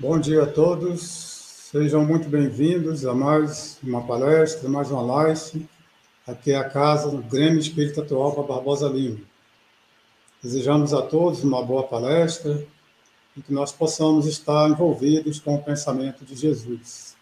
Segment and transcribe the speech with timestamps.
[0.00, 1.00] Bom dia a todos,
[1.72, 5.68] sejam muito bem-vindos a mais uma palestra, mais uma live,
[6.24, 9.18] aqui é a casa do Grêmio Espírita Atual para Barbosa Lima.
[10.40, 12.64] Desejamos a todos uma boa palestra
[13.36, 17.16] e que nós possamos estar envolvidos com o pensamento de Jesus.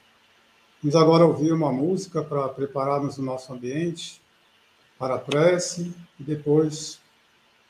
[0.82, 4.20] Vamos agora ouvir uma música para prepararmos o nosso ambiente
[4.98, 7.00] para a prece e depois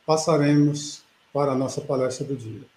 [0.04, 2.75] passaremos para a nossa palestra do dia.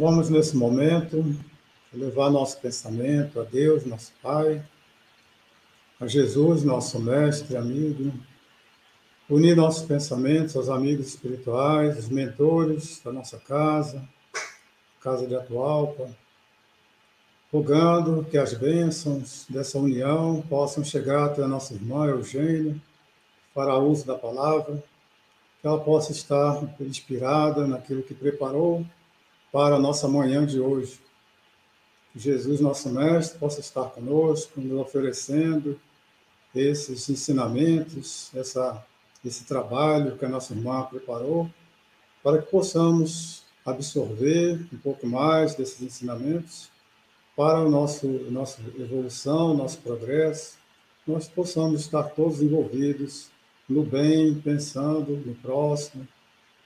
[0.00, 1.22] Vamos nesse momento
[1.92, 4.64] levar nosso pensamento a Deus, nosso Pai,
[6.00, 8.10] a Jesus, nosso mestre, amigo,
[9.28, 14.02] unir nossos pensamentos aos amigos espirituais, os mentores da nossa casa,
[15.02, 16.08] casa de Atualpa,
[17.52, 22.80] rogando que as bênçãos dessa união possam chegar até a nossa irmã Eugênia,
[23.52, 24.82] para uso da palavra,
[25.60, 28.86] que ela possa estar inspirada naquilo que preparou
[29.52, 31.00] para a nossa manhã de hoje.
[32.12, 35.80] Que Jesus, nosso Mestre, possa estar conosco, nos oferecendo
[36.54, 38.84] esses ensinamentos, essa,
[39.24, 41.48] esse trabalho que a nossa irmã preparou,
[42.22, 46.70] para que possamos absorver um pouco mais desses ensinamentos
[47.36, 50.58] para o nosso nossa evolução, nosso progresso,
[51.06, 53.30] nós possamos estar todos envolvidos
[53.68, 56.06] no bem, pensando no próximo,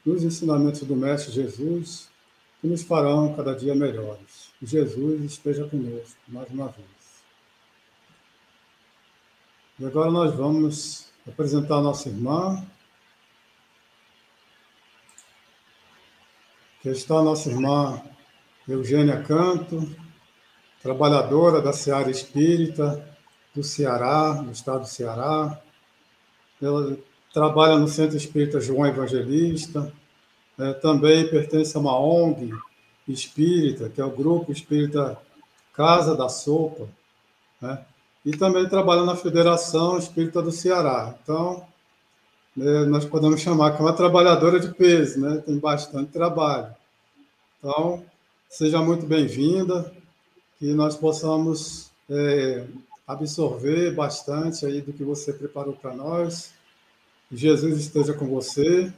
[0.04, 2.08] nos ensinamentos do Mestre Jesus,
[2.64, 4.49] que nos farão cada dia melhores.
[4.62, 6.88] Jesus esteja conosco mais uma vez.
[9.78, 12.66] E agora nós vamos apresentar a nossa irmã,
[16.81, 18.02] que está a nossa irmã
[18.66, 19.94] Eugênia Canto,
[20.81, 23.14] trabalhadora da Seara Espírita
[23.55, 25.61] do Ceará, do estado do Ceará.
[26.62, 26.96] Ela
[27.31, 29.93] trabalha no Centro Espírita João Evangelista,
[30.58, 32.52] é, também pertence a uma ONG
[33.08, 35.18] espírita, que é o Grupo Espírita
[35.72, 36.88] Casa da Sopa,
[37.60, 37.84] né?
[38.24, 41.14] e também trabalha na Federação Espírita do Ceará.
[41.22, 41.66] Então,
[42.56, 45.42] né, nós podemos chamar que é uma trabalhadora de peso, né?
[45.44, 46.74] tem bastante trabalho.
[47.58, 48.02] Então,
[48.48, 49.92] seja muito bem-vinda,
[50.58, 52.64] que nós possamos é,
[53.06, 56.52] absorver bastante aí do que você preparou para nós.
[57.30, 58.92] Jesus esteja com você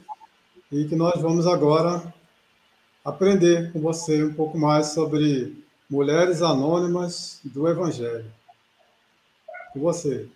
[0.71, 2.13] e que nós vamos agora
[3.03, 8.29] aprender com você um pouco mais sobre mulheres anônimas do Evangelho.
[9.71, 10.29] Com você.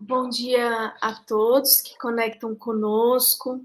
[0.00, 3.60] Bom dia a todos que conectam conosco.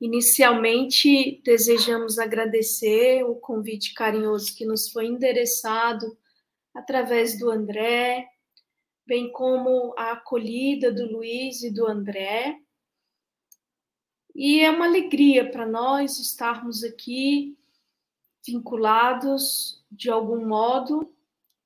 [0.00, 6.16] Inicialmente, desejamos agradecer o convite carinhoso que nos foi endereçado
[6.74, 8.28] através do André,
[9.06, 12.60] bem como a acolhida do Luiz e do André.
[14.34, 17.56] E é uma alegria para nós estarmos aqui
[18.46, 21.14] vinculados de algum modo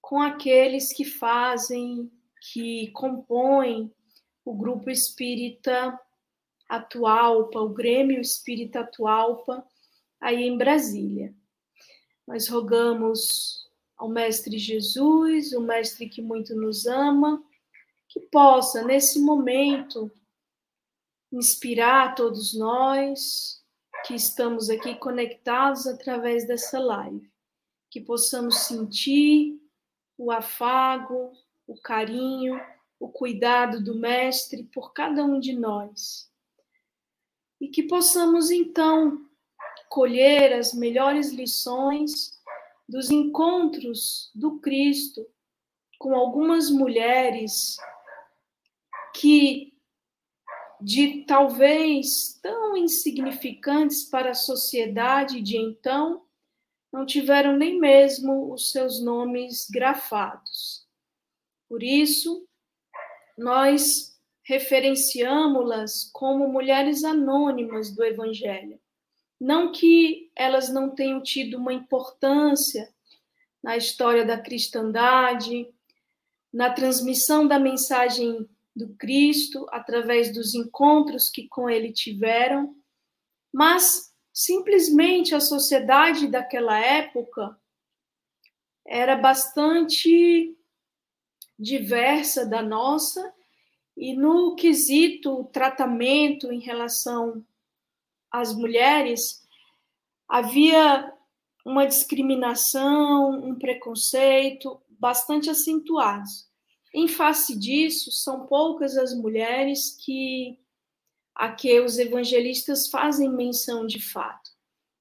[0.01, 2.11] com aqueles que fazem,
[2.53, 3.93] que compõem
[4.45, 5.99] o grupo espírita
[6.69, 9.67] Atualpa, o Grêmio Espírita Atualpa,
[10.21, 11.35] aí em Brasília.
[12.27, 13.58] Nós rogamos
[13.99, 17.43] ao Mestre Jesus, o Mestre que muito nos ama,
[18.09, 20.11] que possa, nesse momento,
[21.33, 23.63] inspirar todos nós
[24.07, 27.29] que estamos aqui conectados através dessa live,
[27.91, 29.61] que possamos sentir
[30.17, 31.33] o afago,
[31.67, 32.59] o carinho,
[33.01, 36.31] o cuidado do Mestre por cada um de nós.
[37.61, 39.27] E que possamos então
[39.89, 42.38] colher as melhores lições
[42.89, 45.27] dos encontros do Cristo
[45.99, 47.77] com algumas mulheres
[49.15, 49.75] que
[50.81, 56.25] de talvez tão insignificantes para a sociedade de então
[56.93, 60.87] não tiveram nem mesmo os seus nomes grafados.
[61.69, 62.49] Por isso,
[63.37, 68.81] nós referenciamos-las como mulheres anônimas do Evangelho.
[69.41, 72.93] Não que elas não tenham tido uma importância
[73.63, 75.69] na história da cristandade,
[76.53, 82.77] na transmissão da mensagem do Cristo através dos encontros que com ele tiveram,
[83.53, 87.59] mas simplesmente a sociedade daquela época
[88.87, 90.57] era bastante
[91.59, 93.35] diversa da nossa
[93.97, 97.45] e no quesito tratamento em relação
[98.31, 99.43] às mulheres,
[100.29, 101.13] havia
[101.65, 106.49] uma discriminação, um preconceito bastante acentuados.
[106.95, 110.59] Em face disso, são poucas as mulheres que
[111.35, 114.51] a que os evangelistas fazem menção de fato.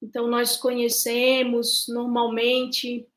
[0.01, 3.07] Então nós conhecemos normalmente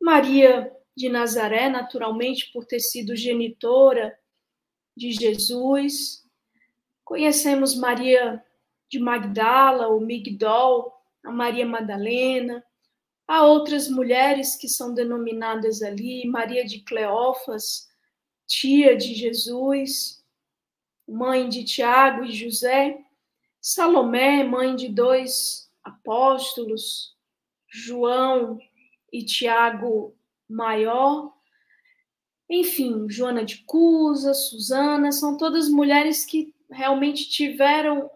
[0.00, 4.16] Maria de Nazaré, naturalmente por ter sido genitora
[4.96, 6.24] de Jesus.
[7.04, 8.44] Conhecemos Maria
[8.92, 10.92] de Magdala, ou Migdol,
[11.24, 12.62] a Maria Madalena.
[13.26, 17.88] Há outras mulheres que são denominadas ali, Maria de Cleófas,
[18.46, 20.22] tia de Jesus,
[21.08, 22.98] mãe de Tiago e José,
[23.58, 27.16] Salomé, mãe de dois apóstolos,
[27.66, 28.58] João
[29.10, 30.14] e Tiago
[30.46, 31.32] Maior,
[32.46, 38.10] enfim, Joana de Cusa, Susana, são todas mulheres que realmente tiveram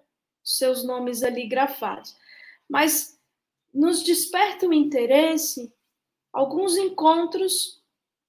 [0.47, 2.17] seus nomes ali grafados.
[2.69, 3.21] Mas
[3.75, 5.73] nos desperta interesse
[6.33, 7.83] alguns encontros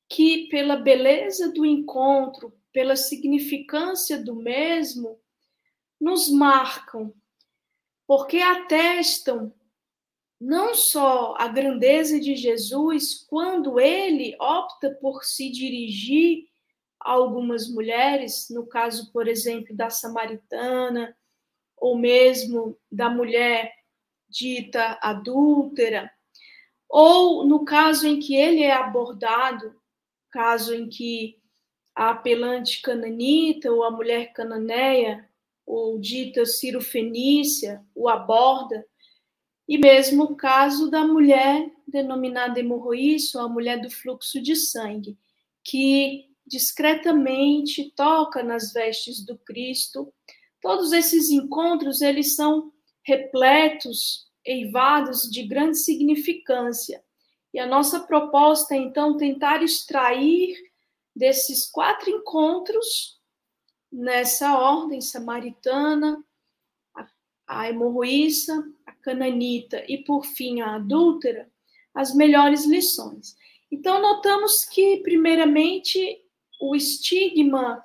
[0.10, 5.20] que, pela beleza do encontro, pela significância do mesmo,
[6.00, 7.14] nos marcam,
[8.08, 9.54] porque atestam
[10.40, 16.48] não só a grandeza de Jesus, quando ele opta por se dirigir
[17.00, 21.16] a algumas mulheres, no caso, por exemplo, da samaritana,
[21.78, 23.72] ou mesmo da mulher
[24.30, 26.12] dita adúltera,
[26.90, 29.76] ou no caso em que ele é abordado,
[30.32, 31.38] caso em que
[31.96, 35.28] a apelante cananita ou a mulher cananeia,
[35.66, 38.86] ou dita Ciro Fenícia, o aborda,
[39.68, 45.18] e mesmo o caso da mulher denominada hemorroíça, a mulher do fluxo de sangue,
[45.64, 50.14] que discretamente toca nas vestes do Cristo.
[50.62, 52.72] Todos esses encontros, eles são
[53.04, 57.04] repletos, eivados de grande significância.
[57.54, 60.56] E a nossa proposta é, então, tentar extrair
[61.16, 63.20] desses quatro encontros,
[63.92, 66.24] nessa ordem samaritana,
[67.48, 68.64] a hemorroíça,
[69.02, 71.50] cananita e, por fim, a adúltera,
[71.94, 73.36] as melhores lições.
[73.72, 76.22] Então, notamos que, primeiramente,
[76.60, 77.82] o estigma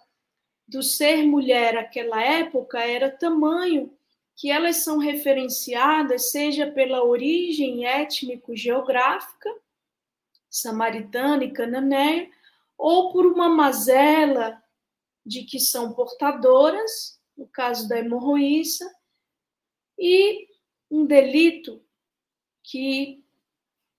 [0.66, 3.96] do ser mulher naquela época era tamanho
[4.34, 9.54] que elas são referenciadas, seja pela origem étnico-geográfica,
[10.48, 12.30] samaritana e cananeia,
[12.76, 14.62] ou por uma mazela
[15.24, 18.90] de que são portadoras, no caso da hemorroíça,
[19.98, 20.48] e
[20.90, 21.80] um delito
[22.62, 23.24] que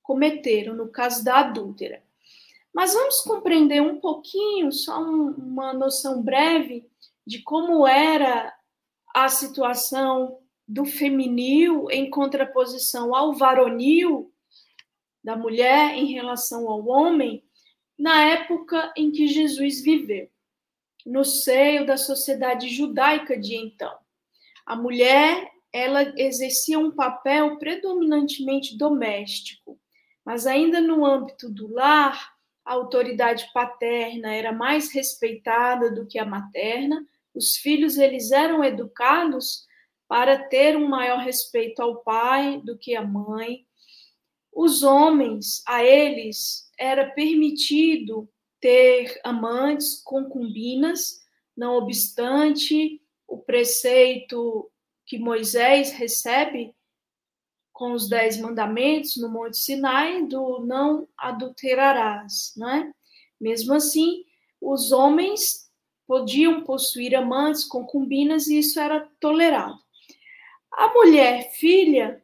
[0.01, 2.03] cometeram, no caso da adúltera.
[2.73, 6.89] Mas vamos compreender um pouquinho, só um, uma noção breve,
[7.25, 8.53] de como era
[9.15, 14.33] a situação do feminil em contraposição ao varonil,
[15.23, 17.43] da mulher em relação ao homem,
[17.97, 20.29] na época em que Jesus viveu,
[21.05, 23.95] no seio da sociedade judaica de então.
[24.65, 29.79] A mulher ela exercia um papel predominantemente doméstico,
[30.23, 32.33] mas ainda no âmbito do lar,
[32.65, 37.05] a autoridade paterna era mais respeitada do que a materna.
[37.33, 39.65] Os filhos eles eram educados
[40.07, 43.65] para ter um maior respeito ao pai do que à mãe.
[44.51, 48.29] Os homens, a eles era permitido
[48.61, 51.21] ter amantes, concubinas,
[51.55, 54.71] não obstante o preceito
[55.05, 56.73] que Moisés recebe
[57.73, 62.93] com os dez mandamentos no Monte Sinai do não adulterarás, não é?
[63.41, 64.23] Mesmo assim,
[64.61, 65.69] os homens
[66.07, 69.77] podiam possuir amantes, concubinas e isso era tolerado.
[70.71, 72.23] A mulher filha,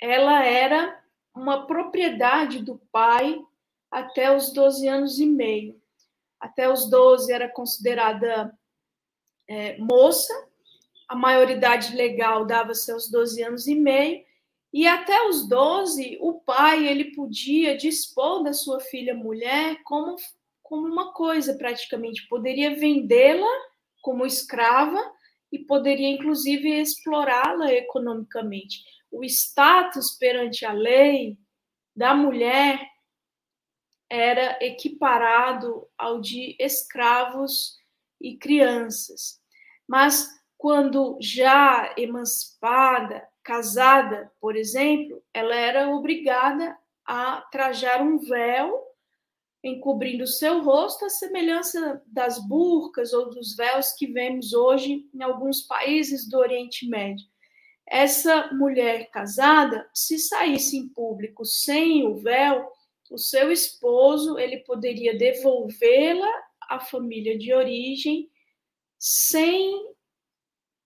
[0.00, 1.02] ela era
[1.34, 3.40] uma propriedade do pai
[3.90, 5.80] até os 12 anos e meio.
[6.40, 8.56] Até os 12 era considerada
[9.48, 10.48] é, moça
[11.08, 14.22] a maioridade legal dava seus 12 anos e meio,
[14.72, 20.16] e até os 12, o pai ele podia dispor da sua filha mulher como,
[20.62, 23.48] como uma coisa praticamente, poderia vendê-la
[24.02, 25.00] como escrava
[25.50, 28.82] e poderia inclusive explorá-la economicamente.
[29.10, 31.38] O status perante a lei
[31.96, 32.86] da mulher
[34.10, 37.76] era equiparado ao de escravos
[38.20, 39.40] e crianças.
[39.86, 48.78] Mas quando já emancipada, casada, por exemplo, ela era obrigada a trajar um véu
[49.64, 55.62] encobrindo seu rosto, a semelhança das burcas ou dos véus que vemos hoje em alguns
[55.62, 57.24] países do Oriente Médio.
[57.86, 62.70] Essa mulher casada, se saísse em público sem o véu,
[63.10, 66.30] o seu esposo ele poderia devolvê-la
[66.68, 68.28] à família de origem
[68.98, 69.96] sem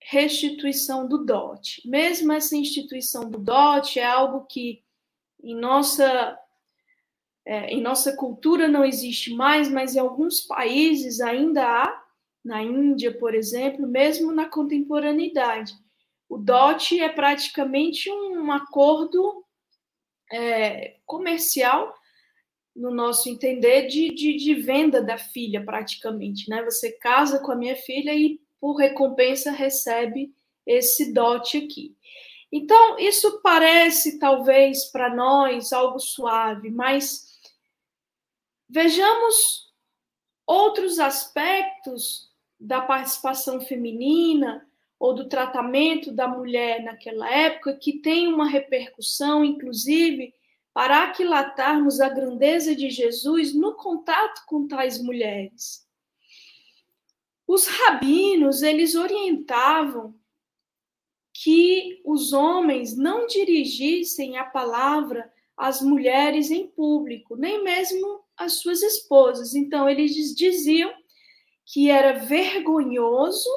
[0.04, 1.82] restituição do dote.
[1.88, 4.82] Mesmo essa instituição do dote é algo que
[5.42, 6.38] em nossa
[7.44, 12.02] é, em nossa cultura não existe mais, mas em alguns países ainda há,
[12.44, 15.74] na Índia, por exemplo, mesmo na contemporaneidade.
[16.28, 19.44] O dote é praticamente um acordo
[20.32, 21.94] é, comercial,
[22.74, 26.48] no nosso entender, de, de, de, venda da filha, praticamente.
[26.48, 26.64] Né?
[26.64, 30.32] Você casa com a minha filha e por recompensa recebe
[30.64, 31.96] esse dote aqui.
[32.52, 37.40] Então, isso parece talvez para nós algo suave, mas
[38.68, 39.74] vejamos
[40.46, 44.64] outros aspectos da participação feminina
[44.96, 50.32] ou do tratamento da mulher naquela época que tem uma repercussão, inclusive,
[50.72, 55.84] para aquilatarmos a grandeza de Jesus no contato com tais mulheres.
[57.52, 60.18] Os rabinos, eles orientavam
[61.34, 68.80] que os homens não dirigissem a palavra às mulheres em público, nem mesmo às suas
[68.82, 69.54] esposas.
[69.54, 70.90] Então, eles diziam
[71.66, 73.50] que era vergonhoso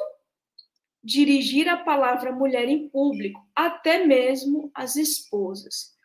[1.02, 5.96] dirigir a palavra mulher em público, até mesmo às esposas.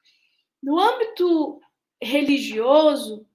[0.63, 1.59] No âmbito
[2.01, 3.27] religioso,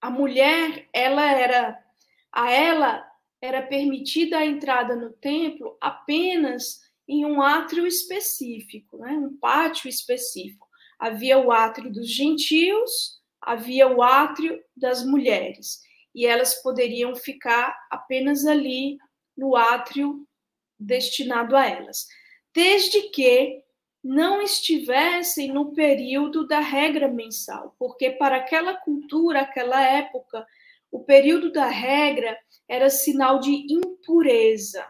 [0.00, 1.84] a mulher, ela era
[2.30, 3.03] a ela
[3.44, 9.12] era permitida a entrada no templo apenas em um átrio específico, né?
[9.12, 10.66] um pátio específico.
[10.98, 15.82] Havia o átrio dos gentios, havia o átrio das mulheres,
[16.14, 18.96] e elas poderiam ficar apenas ali
[19.36, 20.26] no átrio
[20.78, 22.06] destinado a elas,
[22.54, 23.62] desde que
[24.02, 30.46] não estivessem no período da regra mensal, porque para aquela cultura, aquela época,
[30.94, 34.86] o período da regra era sinal de impureza.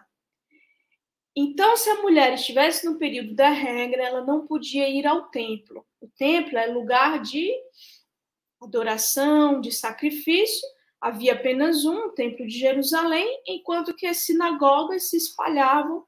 [1.34, 5.82] Então, se a mulher estivesse no período da regra, ela não podia ir ao templo.
[6.02, 7.50] O templo é lugar de
[8.61, 10.68] adoração, de sacrifício.
[11.00, 16.04] Havia apenas um, o templo de Jerusalém, enquanto que as sinagogas se espalhavam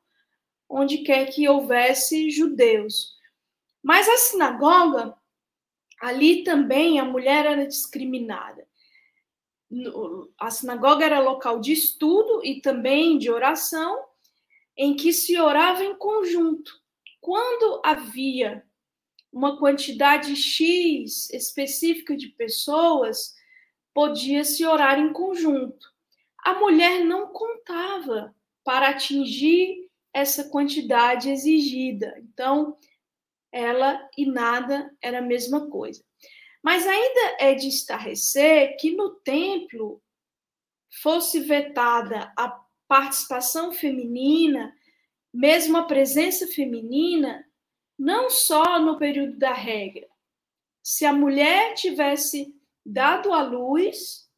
[0.69, 3.15] onde quer que houvesse judeus.
[3.83, 5.15] Mas a sinagoga,
[6.03, 8.69] ali também a mulher era discriminada.
[10.39, 14.05] A sinagoga era local de estudo e também de oração,
[14.77, 16.73] em que se orava em conjunto.
[17.21, 18.65] Quando havia
[19.33, 23.35] uma quantidade X específica de pessoas,
[23.93, 25.93] podia se orar em conjunto.
[26.45, 32.15] A mulher não contava para atingir essa quantidade exigida.
[32.19, 32.79] Então,
[33.51, 36.05] ela e nada era a mesma coisa.
[36.67, 40.03] Mas ainda é de estarrecer que no templo
[41.01, 44.75] fosse vetada a participação feminina,
[45.33, 47.47] mesmo a presença feminina,
[47.97, 50.09] não só no período da regra.
[50.83, 52.53] Se a mulher tivesse
[52.85, 54.29] dado à luz,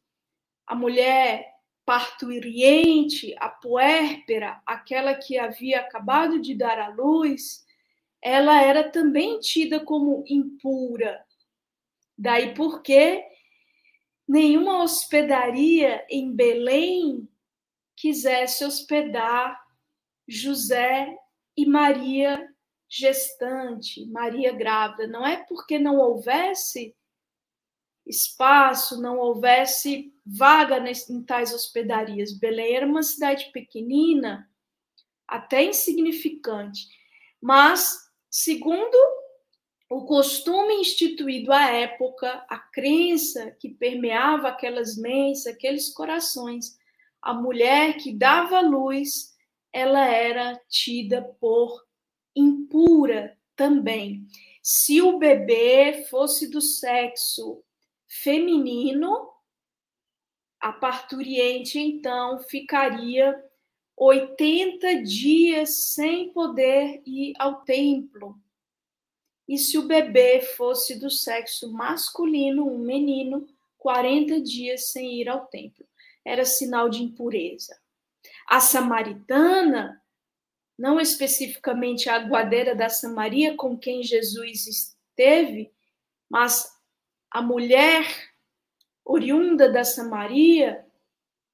[0.67, 1.51] a mulher
[1.83, 7.65] parturiente, a puérpera, aquela que havia acabado de dar à luz,
[8.21, 11.27] ela era também tida como impura.
[12.21, 13.23] Daí porque
[14.27, 17.29] nenhuma hospedaria em Belém
[17.95, 19.57] quisesse hospedar
[20.27, 21.17] José
[21.55, 22.45] e Maria
[22.89, 25.07] gestante, Maria grávida.
[25.07, 26.93] Não é porque não houvesse
[28.05, 30.77] espaço, não houvesse vaga
[31.09, 32.37] em tais hospedarias.
[32.37, 34.51] Belém era uma cidade pequenina,
[35.25, 36.85] até insignificante,
[37.39, 38.97] mas, segundo
[39.89, 46.77] o costume instituído à época, a crença que permeava aquelas mentes, aqueles corações,
[47.19, 49.35] a mulher que dava luz,
[49.73, 51.83] ela era tida por
[52.35, 54.27] impura também.
[54.61, 57.63] Se o bebê fosse do sexo
[58.07, 59.27] feminino,
[60.59, 63.35] a parturiente então ficaria
[63.97, 68.39] 80 dias sem poder ir ao templo.
[69.49, 73.47] E se o bebê fosse do sexo masculino, um menino,
[73.79, 75.87] 40 dias sem ir ao templo.
[76.23, 77.75] Era sinal de impureza.
[78.47, 79.99] A samaritana,
[80.77, 85.73] não especificamente a aguadeira da Samaria com quem Jesus esteve,
[86.29, 86.71] mas
[87.31, 88.05] a mulher
[89.03, 90.85] oriunda da Samaria,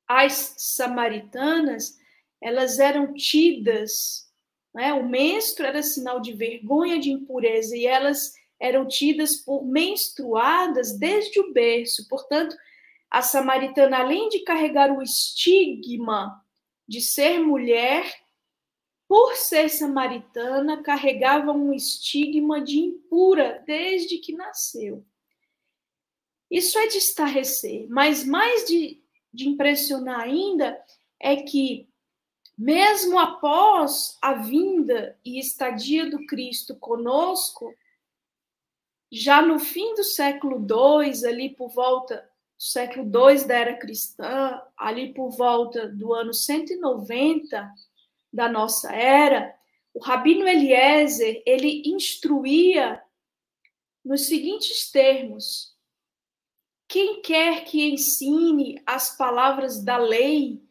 [0.05, 1.97] as samaritanas,
[2.41, 4.24] elas eram tidas,
[4.75, 4.93] né?
[4.93, 11.39] o menstro era sinal de vergonha, de impureza, e elas eram tidas por menstruadas desde
[11.39, 12.07] o berço.
[12.09, 12.55] Portanto,
[13.09, 16.43] a samaritana, além de carregar o estigma
[16.87, 18.05] de ser mulher,
[19.07, 25.05] por ser samaritana, carregava um estigma de impura desde que nasceu.
[26.51, 29.01] Isso é de estarrecer, mas mais de,
[29.33, 30.77] de impressionar ainda
[31.19, 31.87] é que,
[32.57, 37.73] mesmo após a vinda e estadia do Cristo conosco,
[39.11, 42.17] já no fim do século II, ali por volta
[42.57, 47.69] do século II da era cristã, ali por volta do ano 190
[48.31, 49.53] da nossa era,
[49.93, 53.01] o rabino Eliezer, ele instruía
[54.03, 55.73] nos seguintes termos:
[56.87, 60.64] quem quer que ensine as palavras da lei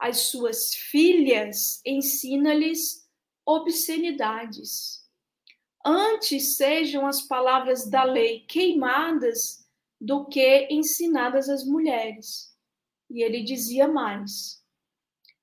[0.00, 3.06] às suas filhas, ensina-lhes
[3.44, 5.06] obscenidades.
[5.84, 9.66] Antes sejam as palavras da lei queimadas
[10.00, 12.56] do que ensinadas às mulheres.
[13.10, 14.64] E ele dizia mais: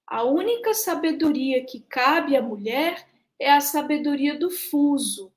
[0.06, 3.08] a única sabedoria que cabe à mulher
[3.40, 5.32] é a sabedoria do fuso.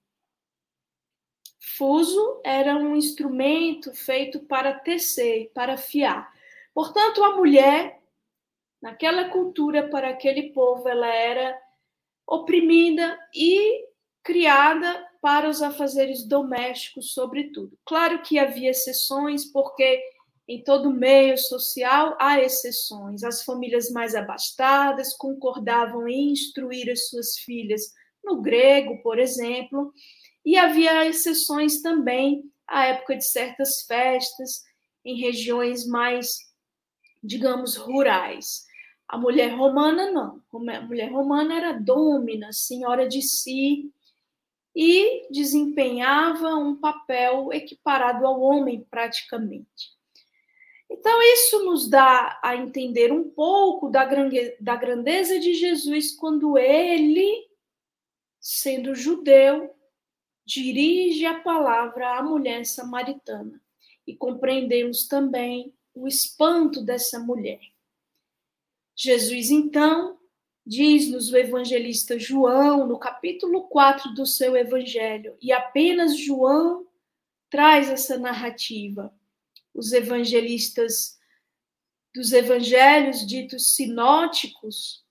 [1.76, 6.32] Fuso era um instrumento feito para tecer, para fiar.
[6.74, 7.99] Portanto, a mulher,
[8.82, 11.58] naquela cultura, para aquele povo, ela era
[12.26, 13.84] oprimida e
[14.22, 17.76] criada para os afazeres domésticos, sobretudo.
[17.84, 20.02] Claro que havia exceções, porque
[20.48, 23.22] em todo meio social há exceções.
[23.22, 27.82] As famílias mais abastadas concordavam em instruir as suas filhas
[28.24, 29.92] no grego, por exemplo,
[30.44, 34.62] e havia exceções também à época de certas festas
[35.04, 36.36] em regiões mais,
[37.22, 38.64] digamos, rurais.
[39.10, 40.40] A mulher romana não.
[40.52, 43.92] A mulher romana era domina, senhora de si,
[44.72, 49.90] e desempenhava um papel equiparado ao homem praticamente.
[50.88, 54.04] Então, isso nos dá a entender um pouco da
[54.76, 57.48] grandeza de Jesus quando ele,
[58.38, 59.74] sendo judeu,
[60.46, 63.60] dirige a palavra à mulher samaritana.
[64.06, 67.60] E compreendemos também o espanto dessa mulher.
[69.02, 70.18] Jesus, então,
[70.66, 76.86] diz-nos o evangelista João, no capítulo 4 do seu evangelho, e apenas João
[77.48, 79.10] traz essa narrativa.
[79.72, 81.18] Os evangelistas
[82.14, 85.02] dos evangelhos ditos sinóticos,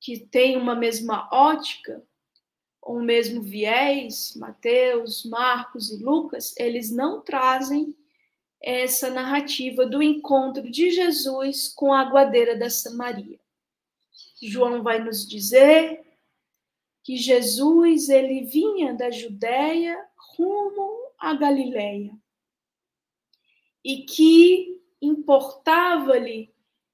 [0.00, 2.06] que têm uma mesma ótica,
[2.80, 7.96] ou mesmo viés, Mateus, Marcos e Lucas, eles não trazem
[8.64, 13.38] essa narrativa do encontro de Jesus com a aguadeira da Samaria.
[14.42, 16.02] João vai nos dizer
[17.02, 20.02] que Jesus ele vinha da Judéia
[20.36, 22.12] rumo à Galileia
[23.84, 26.50] e que importava-lhe,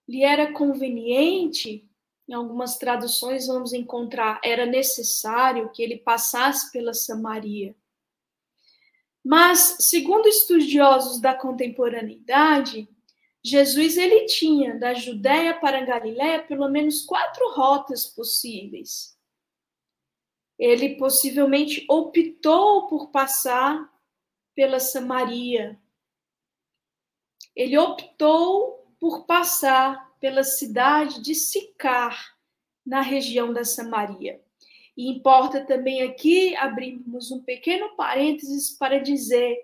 [0.08, 1.88] lhe era conveniente,
[2.28, 7.76] em algumas traduções vamos encontrar, era necessário que ele passasse pela Samaria.
[9.24, 12.88] Mas, segundo estudiosos da contemporaneidade,
[13.42, 19.18] Jesus ele tinha da Judéia para a Galiléia pelo menos quatro rotas possíveis.
[20.58, 23.90] Ele possivelmente optou por passar
[24.54, 25.80] pela Samaria,
[27.56, 32.38] ele optou por passar pela cidade de Sicar,
[32.84, 34.42] na região da Samaria.
[34.96, 39.56] E importa também aqui abrirmos um pequeno parênteses para dizer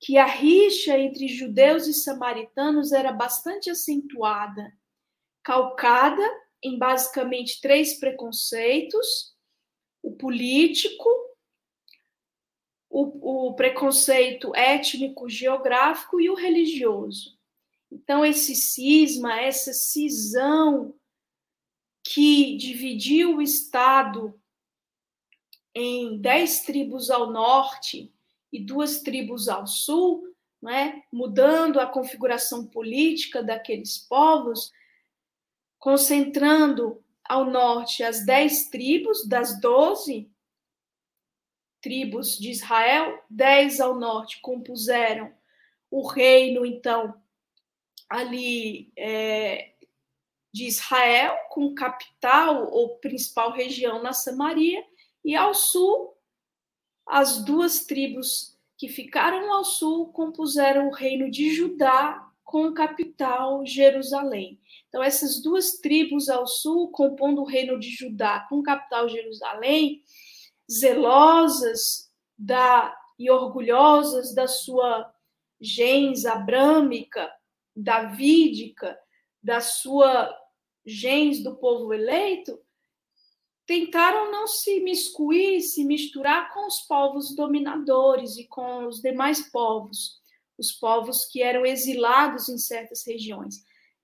[0.00, 4.72] que a rixa entre judeus e samaritanos era bastante acentuada,
[5.42, 6.22] calcada
[6.62, 9.34] em basicamente três preconceitos:
[10.02, 11.08] o político,
[12.88, 17.38] o, o preconceito étnico-geográfico e o religioso.
[17.92, 20.94] Então, esse cisma, essa cisão
[22.12, 24.34] que dividiu o Estado
[25.72, 28.12] em dez tribos ao norte
[28.52, 34.72] e duas tribos ao sul, né, mudando a configuração política daqueles povos,
[35.78, 40.28] concentrando ao norte as dez tribos das doze
[41.80, 45.32] tribos de Israel, dez ao norte compuseram
[45.88, 47.14] o reino, então,
[48.08, 49.69] ali é,
[50.52, 54.84] de Israel, com capital ou principal região na Samaria,
[55.24, 56.14] e ao sul,
[57.06, 64.58] as duas tribos que ficaram ao sul compuseram o reino de Judá, com capital Jerusalém.
[64.88, 70.02] Então, essas duas tribos ao sul, compondo o reino de Judá com capital Jerusalém,
[70.68, 75.12] zelosas da e orgulhosas da sua
[75.60, 77.30] gens abrâmica,
[77.76, 78.98] davídica,
[79.42, 80.34] da sua
[80.84, 82.58] gens do povo eleito,
[83.66, 90.18] tentaram não se miscuir, se misturar com os povos dominadores e com os demais povos,
[90.58, 93.56] os povos que eram exilados em certas regiões.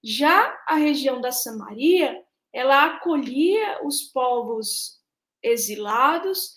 [0.03, 2.22] Já a região da Samaria,
[2.53, 5.01] ela acolhia os povos
[5.42, 6.57] exilados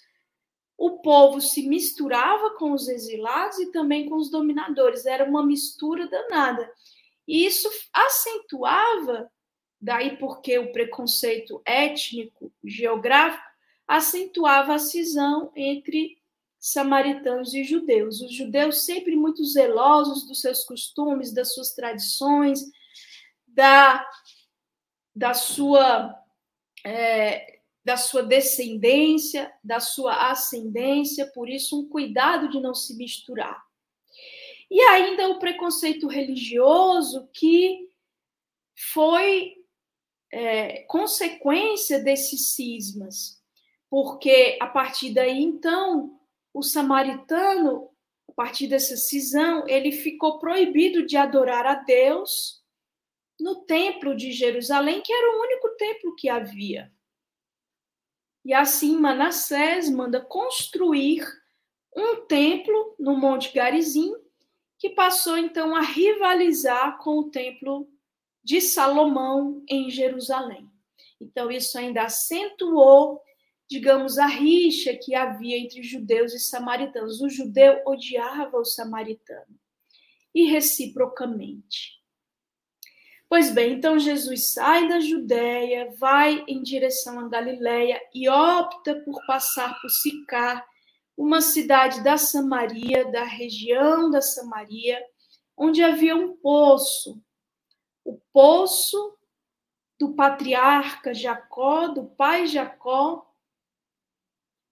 [0.80, 6.08] o povo se misturava com os exilados e também com os dominadores, era uma mistura
[6.08, 6.72] danada.
[7.30, 9.32] E isso acentuava
[9.80, 13.48] daí porque o preconceito étnico, geográfico,
[13.88, 16.18] acentuava a cisão entre
[16.58, 18.20] samaritanos e judeus.
[18.20, 22.62] Os judeus sempre muito zelosos dos seus costumes, das suas tradições,
[23.48, 24.04] da,
[25.16, 26.16] da sua
[26.84, 33.69] é, da sua descendência, da sua ascendência, por isso um cuidado de não se misturar.
[34.70, 37.90] E ainda o preconceito religioso que
[38.94, 39.56] foi
[40.32, 43.42] é, consequência desses cismas,
[43.90, 46.20] porque a partir daí então
[46.54, 47.90] o samaritano,
[48.30, 52.64] a partir dessa cisão, ele ficou proibido de adorar a Deus
[53.40, 56.92] no templo de Jerusalém, que era o único templo que havia.
[58.46, 61.26] E assim Manassés manda construir
[61.96, 64.14] um templo no Monte Garizim,
[64.80, 67.88] que passou então a rivalizar com o templo
[68.44, 70.68] de Salomão em Jerusalém.
[71.22, 73.22] Então isso ainda acentuou
[73.70, 77.22] digamos, a rixa que havia entre judeus e samaritanos.
[77.22, 79.60] O judeu odiava o samaritano,
[80.34, 82.00] e reciprocamente.
[83.30, 89.24] Pois bem, então Jesus sai da Judéia, vai em direção a Galiléia e opta por
[89.28, 90.66] passar por Sicar,
[91.20, 95.06] uma cidade da Samaria, da região da Samaria,
[95.58, 97.22] onde havia um poço,
[98.06, 99.18] o poço
[100.00, 103.36] do patriarca Jacó, do pai Jacó,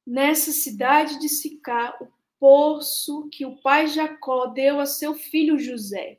[0.06, 2.08] nessa cidade de Sicá o
[2.40, 6.18] poço que o pai Jacó deu a seu filho José.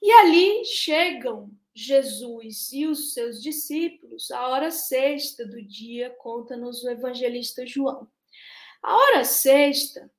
[0.00, 6.88] E ali chegam Jesus e os seus discípulos à hora sexta do dia, conta-nos o
[6.88, 8.08] evangelista João.
[8.82, 10.10] A hora sexta,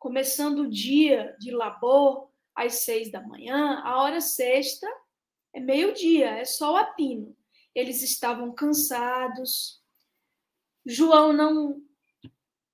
[0.00, 4.86] começando o dia de labor às seis da manhã, a hora sexta
[5.52, 7.36] é meio-dia, é só o apino.
[7.74, 9.82] Eles estavam cansados,
[10.86, 11.82] João não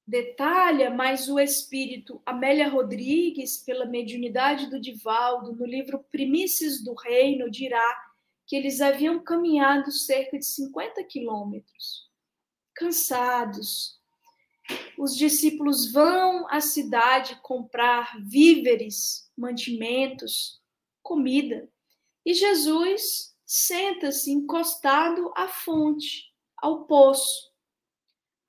[0.06, 7.50] detalha, mas o espírito Amélia Rodrigues, pela mediunidade do Divaldo, no livro Primícias do Reino,
[7.50, 7.82] dirá
[8.46, 12.10] que eles haviam caminhado cerca de 50 quilômetros,
[12.74, 14.01] cansados.
[14.98, 20.60] Os discípulos vão à cidade comprar víveres, mantimentos,
[21.02, 21.68] comida.
[22.24, 27.52] E Jesus senta-se encostado à fonte, ao poço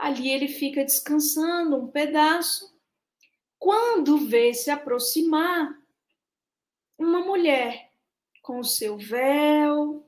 [0.04, 2.78] Ali ele fica descansando um pedaço.
[3.58, 5.82] Quando vê se aproximar
[6.98, 7.90] uma mulher
[8.42, 10.06] com o seu véu,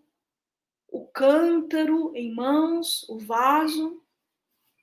[0.89, 4.03] o cântaro em mãos, o vaso,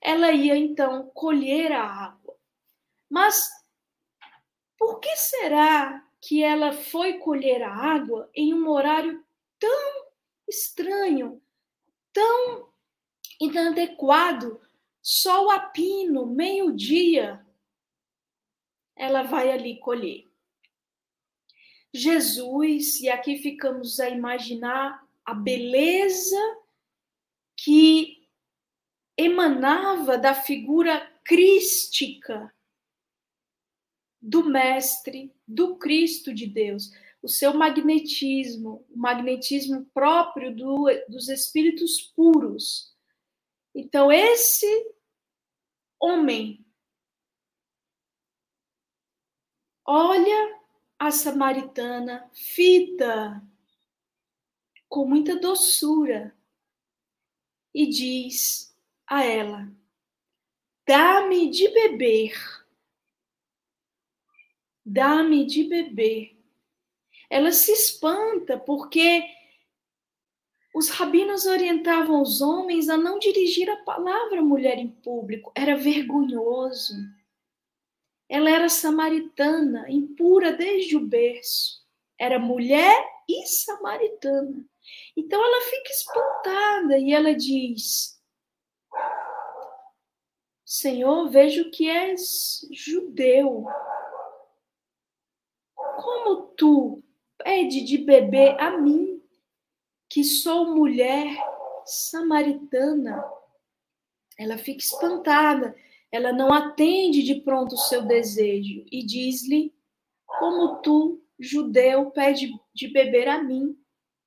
[0.03, 2.37] ela ia então colher a água.
[3.09, 3.49] Mas
[4.77, 9.25] por que será que ela foi colher a água em um horário
[9.59, 10.07] tão
[10.49, 11.41] estranho,
[12.13, 12.69] tão
[13.41, 14.61] inadequado
[15.01, 17.45] só o apino, meio-dia,
[18.95, 20.31] ela vai ali colher.
[21.93, 26.41] Jesus, e aqui ficamos a imaginar a beleza
[27.57, 28.22] que
[29.17, 32.53] emanava da figura crística
[34.21, 42.01] do Mestre, do Cristo de Deus, o seu magnetismo, o magnetismo próprio do, dos espíritos
[42.15, 42.97] puros.
[43.75, 44.67] Então, esse
[45.99, 46.65] homem
[49.85, 50.61] olha
[50.99, 53.43] a samaritana, fita
[54.89, 56.37] com muita doçura
[57.75, 58.72] e diz
[59.13, 59.71] a ela:
[60.87, 62.35] Dá-me de beber.
[64.85, 66.37] Dá-me de beber.
[67.29, 69.23] Ela se espanta porque
[70.75, 75.77] os rabinos orientavam os homens a não dirigir a palavra à mulher em público, era
[75.77, 76.95] vergonhoso.
[78.29, 81.83] Ela era samaritana, impura desde o berço.
[82.19, 84.65] Era mulher e samaritana.
[85.15, 88.12] Então ela fica espantada e ela diz:
[90.73, 93.67] Senhor, vejo que és judeu.
[95.77, 97.03] Como tu
[97.37, 99.23] pede de beber a mim,
[100.09, 101.27] que sou mulher
[101.85, 103.23] samaritana.
[104.39, 105.77] Ela fica espantada,
[106.11, 109.75] ela não atende de pronto o seu desejo e diz-lhe:
[110.27, 113.79] Como tu, judeu, pede de beber a mim,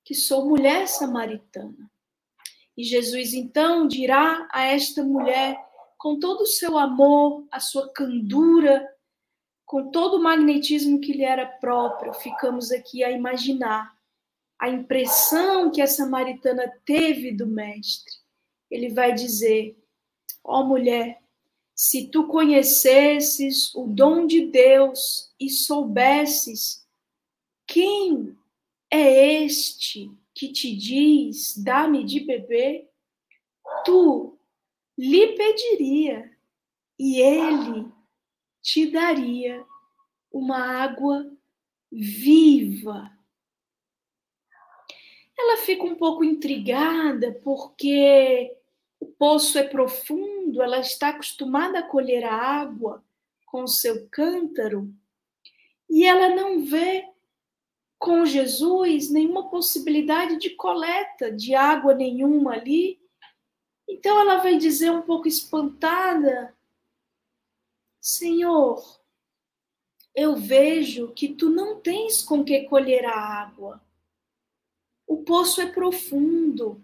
[0.03, 1.89] que sou mulher samaritana.
[2.77, 5.65] E Jesus então dirá a esta mulher,
[5.97, 8.87] com todo o seu amor, a sua candura,
[9.65, 13.95] com todo o magnetismo que lhe era próprio, ficamos aqui a imaginar
[14.59, 18.13] a impressão que a samaritana teve do mestre.
[18.69, 19.77] Ele vai dizer:
[20.43, 21.21] Ó oh, mulher,
[21.73, 26.85] se tu conhecesses o dom de Deus e soubesses
[27.67, 28.37] quem
[28.89, 32.89] é este que te diz, dá-me de beber,
[33.83, 34.34] tu
[34.97, 36.31] lhe pediria
[36.97, 37.91] e ele
[38.61, 39.65] te daria
[40.31, 41.31] uma água
[41.91, 43.11] viva.
[45.37, 48.55] Ela fica um pouco intrigada porque
[48.99, 53.03] o poço é profundo, ela está acostumada a colher a água
[53.45, 54.93] com o seu cântaro
[55.89, 57.07] e ela não vê
[57.97, 62.99] com Jesus nenhuma possibilidade de coleta de água nenhuma ali.
[63.87, 66.55] Então ela vai dizer um pouco espantada:
[67.99, 68.83] Senhor,
[70.13, 73.81] eu vejo que tu não tens com que colher a água.
[75.05, 76.81] O poço é profundo.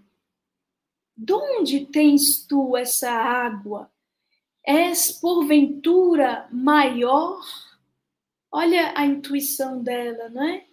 [1.15, 3.91] De onde tens tu essa água?
[4.63, 7.41] És porventura maior?
[8.51, 10.67] Olha a intuição dela, não é?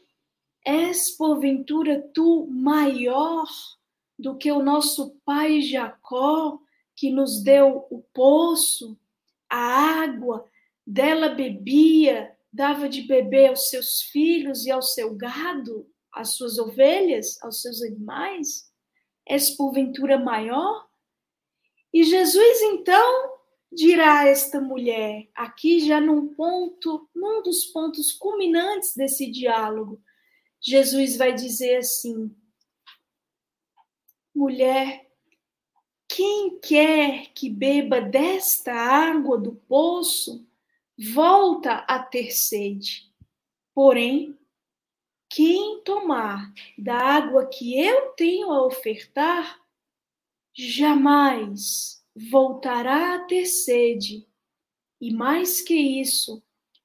[0.65, 3.47] És porventura tu maior
[4.19, 6.59] do que o nosso pai Jacó,
[6.97, 8.99] que nos deu o poço,
[9.49, 10.45] a água,
[10.87, 15.89] dela bebia, dava de beber aos seus filhos e ao seu gado?
[16.19, 18.69] às suas ovelhas, aos seus animais?
[19.27, 20.89] És porventura maior?
[21.93, 23.39] E Jesus então
[23.71, 30.03] dirá a esta mulher, aqui já num ponto, num dos pontos culminantes desse diálogo,
[30.61, 32.35] Jesus vai dizer assim:
[34.39, 35.11] Mulher,
[36.09, 40.49] quem quer que beba desta água do poço,
[41.13, 43.13] volta a ter sede.
[43.75, 44.39] Porém,
[45.29, 49.61] quem tomar da água que eu tenho a ofertar,
[50.55, 54.25] jamais voltará a ter sede.
[55.01, 56.41] E mais que isso,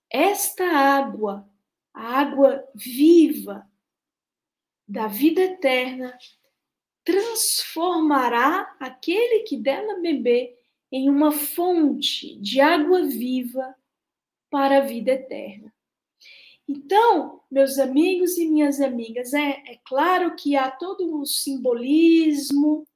[0.09, 1.47] esta água,
[1.93, 3.69] a água viva
[4.87, 6.17] da vida eterna,
[7.03, 10.57] transformará aquele que dela beber
[10.91, 13.75] em uma fonte de água viva
[14.49, 15.73] para a vida eterna.
[16.67, 22.87] Então, meus amigos e minhas amigas, é, é claro que há todo um simbolismo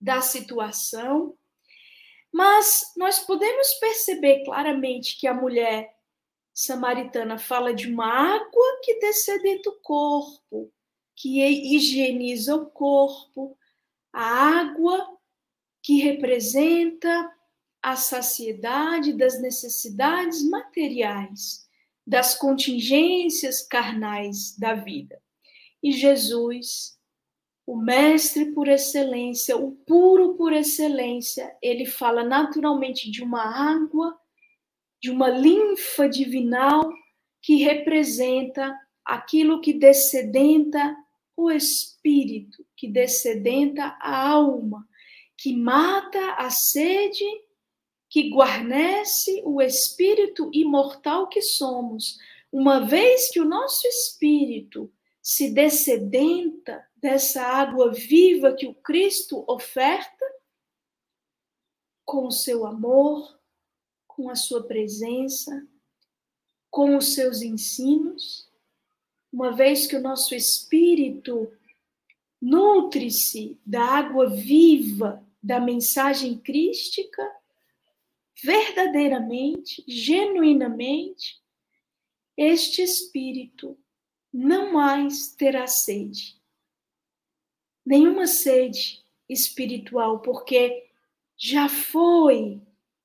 [0.00, 1.36] da situação,
[2.32, 5.92] mas nós podemos perceber claramente que a mulher
[6.54, 10.72] samaritana fala de uma água que descedenta o corpo,
[11.20, 13.58] que higieniza o corpo,
[14.12, 15.18] a água
[15.82, 17.32] que representa
[17.82, 21.66] a saciedade das necessidades materiais
[22.06, 25.20] das contingências carnais da vida.
[25.82, 26.96] E Jesus,
[27.66, 34.16] o mestre por excelência, o puro por excelência, ele fala naturalmente de uma água,
[35.02, 36.90] de uma linfa divinal
[37.42, 40.96] que representa aquilo que descedenta
[41.38, 44.84] o espírito, que descedenta a alma,
[45.36, 47.24] que mata a sede
[48.10, 52.18] que guarnece o espírito imortal que somos,
[52.50, 60.26] uma vez que o nosso espírito se descedenta dessa água viva que o Cristo oferta,
[62.04, 63.38] com o seu amor,
[64.08, 65.64] com a sua presença,
[66.68, 68.47] com os seus ensinos,
[69.32, 71.52] uma vez que o nosso espírito
[72.40, 77.22] nutre-se da água viva da mensagem crística,
[78.42, 81.40] verdadeiramente, genuinamente,
[82.36, 83.78] este espírito
[84.32, 86.36] não mais terá sede.
[87.84, 90.88] Nenhuma sede espiritual, porque
[91.36, 92.60] já foi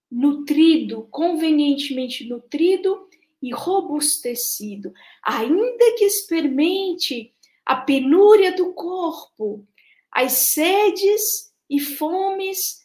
[0.10, 3.10] nutrido, convenientemente nutrido
[3.44, 7.36] e robustecido, ainda que experimente
[7.66, 9.68] a penúria do corpo,
[10.10, 12.82] as sedes e fomes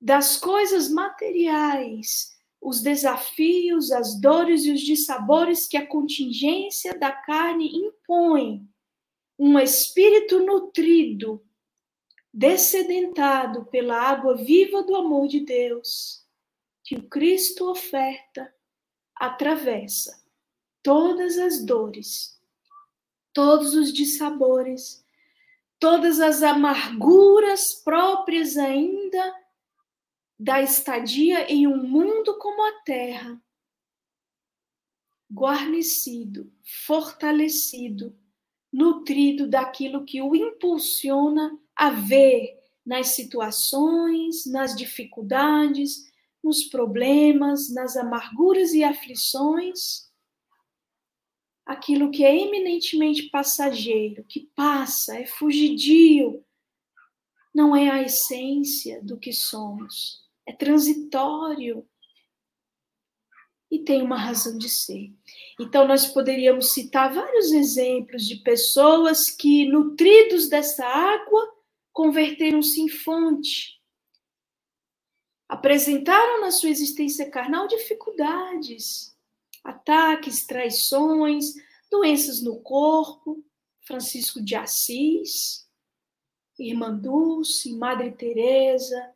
[0.00, 7.68] das coisas materiais, os desafios, as dores e os dissabores que a contingência da carne
[7.68, 8.66] impõe.
[9.38, 11.44] Um espírito nutrido,
[12.32, 16.24] descedentado pela água viva do amor de Deus,
[16.82, 18.54] que o Cristo oferta,
[19.16, 20.22] atravessa
[20.82, 22.40] todas as dores,
[23.32, 25.04] todos os dissabores,
[25.78, 29.34] todas as amarguras próprias ainda
[30.38, 33.40] da estadia em um mundo como a Terra,
[35.32, 36.52] guarnecido,
[36.86, 38.16] fortalecido
[38.72, 46.10] nutrido daquilo que o impulsiona a ver nas situações, nas dificuldades,
[46.42, 50.10] nos problemas, nas amarguras e aflições,
[51.64, 56.44] aquilo que é eminentemente passageiro, que passa, é fugidio,
[57.54, 61.86] não é a essência do que somos, é transitório
[63.70, 65.10] e tem uma razão de ser.
[65.58, 71.50] Então, nós poderíamos citar vários exemplos de pessoas que, nutridos dessa água,
[71.90, 73.81] converteram-se em fonte.
[75.52, 79.14] Apresentaram na sua existência carnal dificuldades,
[79.62, 81.52] ataques, traições,
[81.90, 83.44] doenças no corpo.
[83.82, 85.68] Francisco de Assis,
[86.58, 89.12] Irmã Dulce, Madre Teresa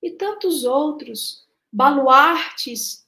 [0.00, 3.04] e tantos outros baluartes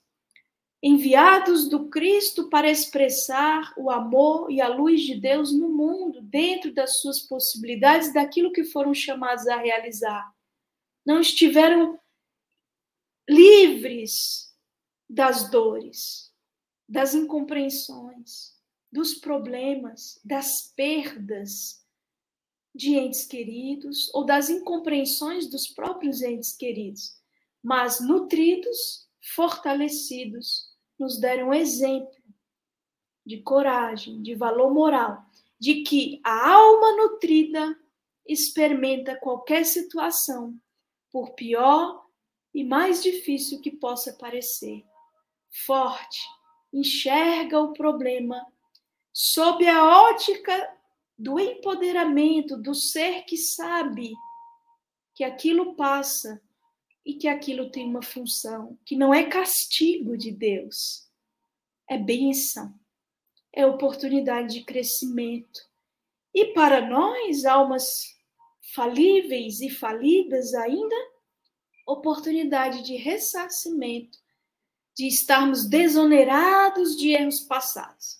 [0.83, 6.75] enviados do Cristo para expressar o amor e a luz de Deus no mundo, dentro
[6.75, 10.35] das suas possibilidades, daquilo que foram chamados a realizar.
[11.05, 11.97] Não estiveram
[13.29, 14.55] livres
[15.09, 16.33] das dores,
[16.89, 18.55] das incompreensões,
[18.91, 21.85] dos problemas, das perdas
[22.75, 27.21] de entes queridos ou das incompreensões dos próprios entes queridos,
[27.63, 32.15] mas nutridos fortalecidos, nos deram um exemplo
[33.25, 35.25] de coragem, de valor moral,
[35.59, 37.77] de que a alma nutrida
[38.25, 40.59] experimenta qualquer situação,
[41.11, 42.06] por pior
[42.57, 44.83] e mais difícil que possa parecer.
[45.67, 46.19] Forte,
[46.73, 48.47] enxerga o problema
[49.13, 50.75] sob a ótica
[51.19, 54.11] do empoderamento do ser que sabe
[55.15, 56.41] que aquilo passa
[57.05, 61.07] e que aquilo tem uma função, que não é castigo de Deus,
[61.87, 62.73] é bênção,
[63.53, 65.61] é oportunidade de crescimento.
[66.33, 68.17] E para nós, almas
[68.75, 71.16] falíveis e falidas ainda,
[71.87, 74.19] oportunidade de ressarcimento,
[74.97, 78.19] de estarmos desonerados de erros passados.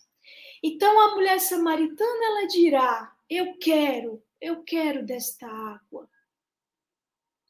[0.63, 6.09] Então a mulher samaritana ela dirá: Eu quero, eu quero desta água.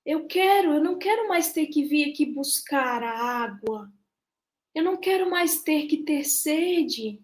[0.05, 3.93] Eu quero, eu não quero mais ter que vir aqui buscar a água.
[4.73, 7.21] Eu não quero mais ter que ter sede.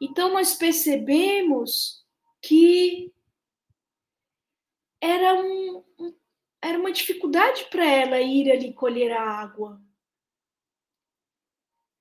[0.00, 2.04] Então nós percebemos
[2.40, 3.12] que
[5.00, 5.84] era, um,
[6.62, 9.82] era uma dificuldade para ela ir ali colher a água.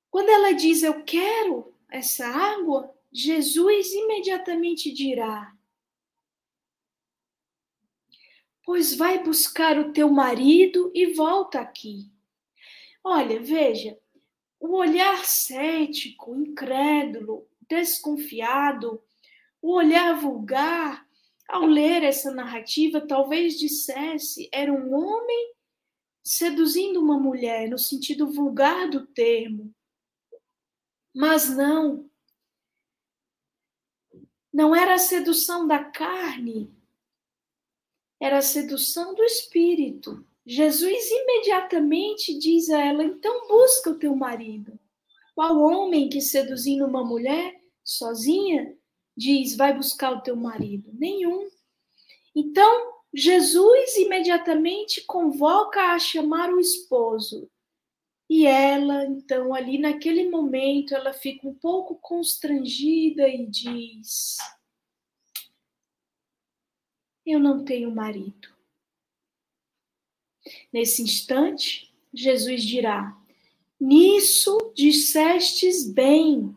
[0.09, 5.53] Quando ela diz eu quero essa água, Jesus imediatamente dirá:
[8.63, 12.11] pois vai buscar o teu marido e volta aqui.
[13.03, 13.99] Olha, veja,
[14.59, 19.03] o olhar cético, incrédulo, desconfiado,
[19.61, 21.07] o olhar vulgar,
[21.47, 25.53] ao ler essa narrativa, talvez dissesse era um homem
[26.23, 29.73] seduzindo uma mulher, no sentido vulgar do termo.
[31.13, 32.09] Mas não.
[34.53, 36.73] Não era a sedução da carne,
[38.19, 40.25] era a sedução do espírito.
[40.45, 44.77] Jesus imediatamente diz a ela: então busca o teu marido.
[45.33, 48.77] Qual homem que seduzindo uma mulher sozinha
[49.15, 50.89] diz: vai buscar o teu marido?
[50.93, 51.49] Nenhum.
[52.35, 57.49] Então, Jesus imediatamente convoca a chamar o esposo.
[58.29, 64.37] E ela, então, ali naquele momento, ela fica um pouco constrangida e diz:
[67.25, 68.49] eu não tenho marido.
[70.71, 73.17] Nesse instante, Jesus dirá:
[73.79, 76.55] Nisso dissestes bem.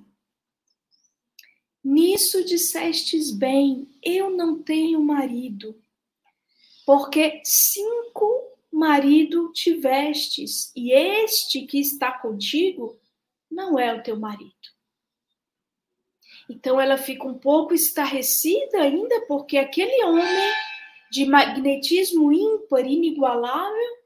[1.85, 5.79] Nisso dissestes bem, eu não tenho marido.
[6.87, 12.99] Porque cinco marido tivestes, e este que está contigo
[13.51, 14.53] não é o teu marido.
[16.49, 20.53] Então ela fica um pouco estarrecida ainda, porque aquele homem
[21.11, 24.05] de magnetismo ímpar, inigualável,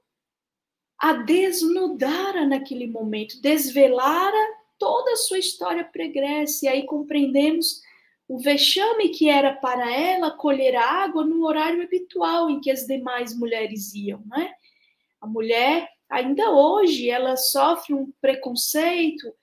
[0.98, 6.66] a desnudara naquele momento, desvelara toda a sua história pregressa.
[6.66, 7.82] E aí compreendemos
[8.28, 12.86] o vexame que era para ela colher a água no horário habitual em que as
[12.86, 14.52] demais mulheres iam, né?
[15.20, 19.34] A mulher, ainda hoje, ela sofre um preconceito,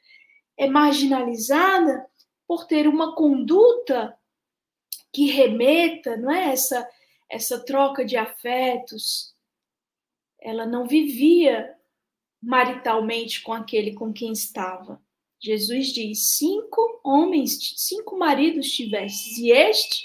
[0.58, 2.06] é marginalizada
[2.48, 4.18] por ter uma conduta
[5.12, 6.88] que remeta, não é essa
[7.30, 9.34] essa troca de afetos.
[10.40, 11.76] Ela não vivia
[12.42, 15.02] maritalmente com aquele com quem estava.
[15.46, 20.04] Jesus diz: cinco homens, cinco maridos tivestes, e este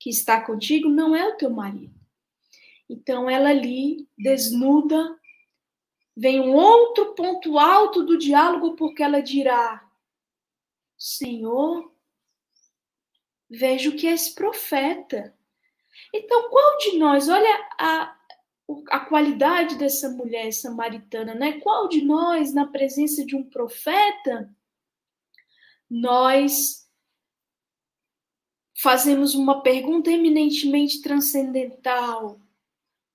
[0.00, 1.94] que está contigo não é o teu marido.
[2.88, 5.20] Então ela ali desnuda,
[6.16, 9.86] vem um outro ponto alto do diálogo, porque ela dirá:
[10.96, 11.92] Senhor,
[13.50, 15.36] vejo que és profeta.
[16.14, 18.15] Então, qual de nós, olha a,
[18.90, 21.60] a qualidade dessa mulher samaritana, né?
[21.60, 24.52] Qual de nós, na presença de um profeta,
[25.88, 26.86] nós
[28.74, 32.40] fazemos uma pergunta eminentemente transcendental,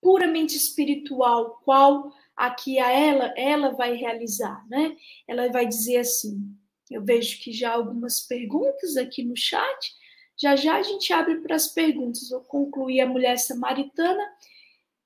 [0.02, 4.96] puramente espiritual, qual aqui a ela ela vai realizar, né?
[5.28, 6.56] Ela vai dizer assim:
[6.90, 10.02] eu vejo que já algumas perguntas aqui no chat.
[10.38, 12.30] Já já a gente abre para as perguntas.
[12.30, 14.24] Vou concluir a mulher samaritana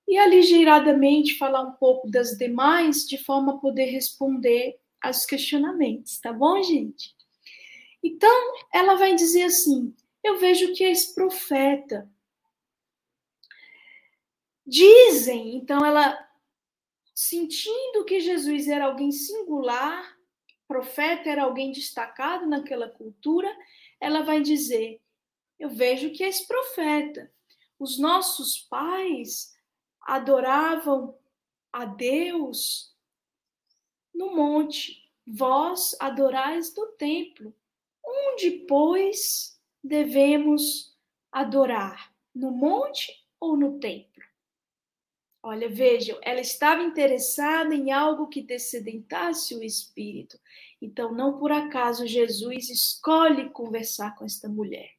[0.07, 6.31] e aligeiradamente falar um pouco das demais, de forma a poder responder aos questionamentos, tá
[6.31, 7.15] bom, gente?
[8.03, 12.09] Então, ela vai dizer assim: Eu vejo que és profeta.
[14.65, 16.23] Dizem, então, ela
[17.13, 20.15] sentindo que Jesus era alguém singular,
[20.67, 23.51] profeta era alguém destacado naquela cultura,
[23.99, 25.01] ela vai dizer:
[25.57, 27.31] Eu vejo que és profeta.
[27.79, 29.54] Os nossos pais
[30.05, 31.17] adoravam
[31.73, 32.95] a Deus
[34.13, 37.53] no monte, vós adorais no templo.
[38.01, 40.95] Onde, pois, devemos
[41.31, 42.13] adorar?
[42.33, 44.23] No monte ou no templo?
[45.43, 50.39] Olha, vejam, ela estava interessada em algo que descedentasse o espírito.
[50.81, 54.94] Então, não por acaso Jesus escolhe conversar com esta mulher.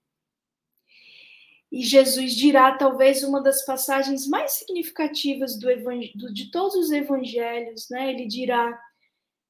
[1.76, 5.68] E Jesus dirá, talvez, uma das passagens mais significativas do,
[6.14, 8.08] do, de todos os evangelhos, né?
[8.08, 8.82] Ele dirá: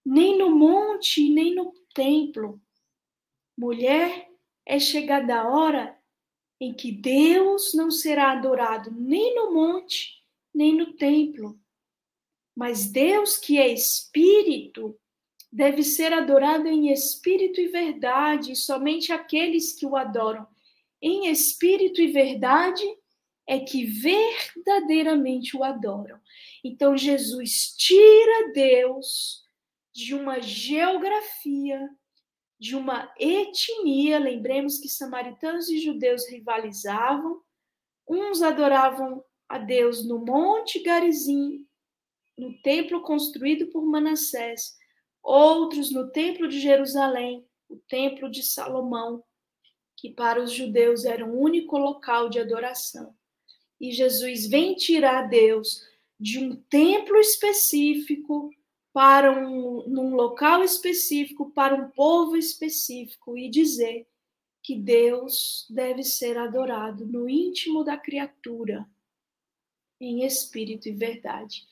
[0.04, 2.60] nem no monte, nem no templo,
[3.56, 4.28] mulher,
[4.66, 5.96] é chegada a hora
[6.60, 10.20] em que Deus não será adorado nem no monte,
[10.52, 11.56] nem no templo.
[12.56, 14.98] Mas Deus, que é espírito,
[15.52, 20.44] deve ser adorado em espírito e verdade, somente aqueles que o adoram
[21.00, 22.84] em espírito e verdade
[23.46, 26.18] é que verdadeiramente o adoram.
[26.64, 29.44] Então Jesus tira Deus
[29.94, 31.88] de uma geografia,
[32.58, 34.18] de uma etnia.
[34.18, 37.40] Lembremos que samaritanos e judeus rivalizavam.
[38.08, 41.64] Uns adoravam a Deus no Monte Garizim,
[42.36, 44.76] no templo construído por Manassés,
[45.22, 49.24] outros no templo de Jerusalém, o templo de Salomão,
[49.96, 53.14] que para os judeus era um único local de adoração.
[53.80, 55.82] E Jesus vem tirar Deus
[56.18, 58.50] de um templo específico
[58.92, 64.06] para um num local específico para um povo específico e dizer
[64.62, 68.86] que Deus deve ser adorado no íntimo da criatura
[70.00, 71.66] em espírito e verdade.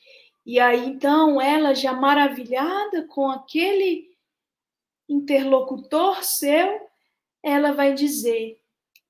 [0.45, 4.15] E aí então ela já maravilhada com aquele
[5.09, 6.89] interlocutor seu,
[7.45, 8.59] ela vai dizer: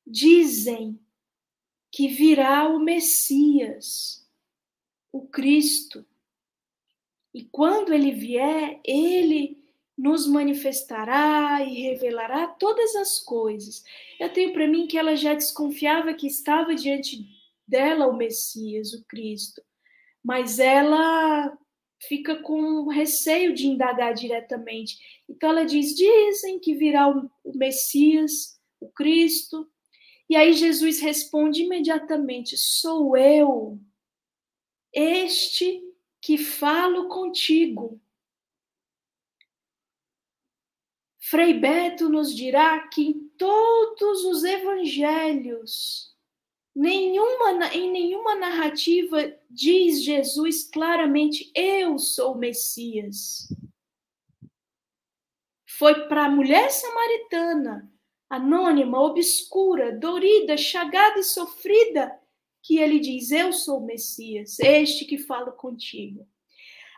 [0.05, 0.99] dizem
[1.91, 4.29] que virá o Messias,
[5.13, 6.05] o Cristo.
[7.33, 9.63] E quando ele vier, ele
[9.97, 13.85] nos manifestará e revelará todas as coisas.
[14.19, 17.25] Eu tenho para mim que ela já desconfiava que estava diante
[17.67, 19.63] dela o Messias, o Cristo,
[20.23, 21.57] mas ela
[22.09, 24.99] fica com receio de indagar diretamente.
[25.29, 29.69] Então ela diz: dizem que virá o, Messias, o Cristo.
[30.29, 33.79] E aí Jesus responde imediatamente: sou eu,
[34.93, 35.83] este
[36.21, 38.01] que falo contigo.
[41.19, 46.14] Frei Beto nos dirá que em todos os evangelhos
[46.75, 53.47] Nenhuma, em nenhuma narrativa diz Jesus claramente: Eu sou o Messias.
[55.79, 57.93] Foi para a mulher samaritana,
[58.29, 62.13] anônima, obscura, dorida, chagada e sofrida,
[62.61, 66.27] que ele diz: Eu sou o Messias, este que falo contigo.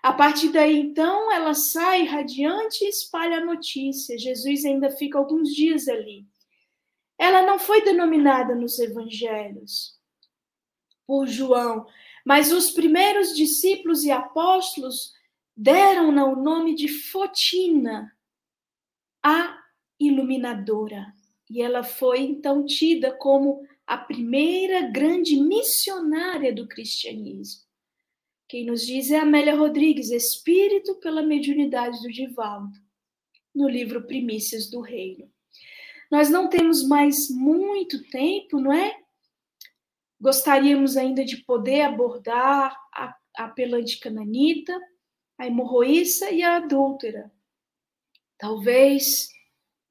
[0.02, 4.16] A partir daí, então, ela sai radiante e espalha a notícia.
[4.16, 6.24] Jesus ainda fica alguns dias ali
[7.18, 9.98] ela não foi denominada nos evangelhos
[11.06, 11.86] por João,
[12.24, 15.14] mas os primeiros discípulos e apóstolos
[15.56, 18.12] deram-na o nome de Fotina,
[19.22, 19.58] a
[19.98, 21.14] iluminadora.
[21.48, 27.64] E ela foi então tida como a primeira grande missionária do cristianismo.
[28.48, 32.78] Quem nos diz é Amélia Rodrigues, Espírito pela mediunidade do Divaldo,
[33.54, 35.30] no livro Primícias do Reino.
[36.10, 38.98] Nós não temos mais muito tempo, não é?
[40.20, 44.78] Gostaríamos ainda de poder abordar a, a pelante cananita,
[45.38, 47.30] a hemorroíça e a adúltera.
[48.38, 49.28] Talvez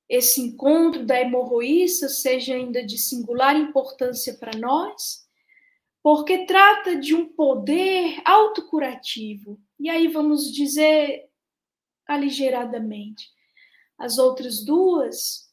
[0.08, 5.26] esse encontro da hemorroíça seja ainda de singular importância para nós,
[6.02, 9.60] porque trata de um poder autocurativo.
[9.80, 11.28] E aí vamos dizer
[12.08, 13.30] aligeradamente.
[13.98, 15.45] As outras duas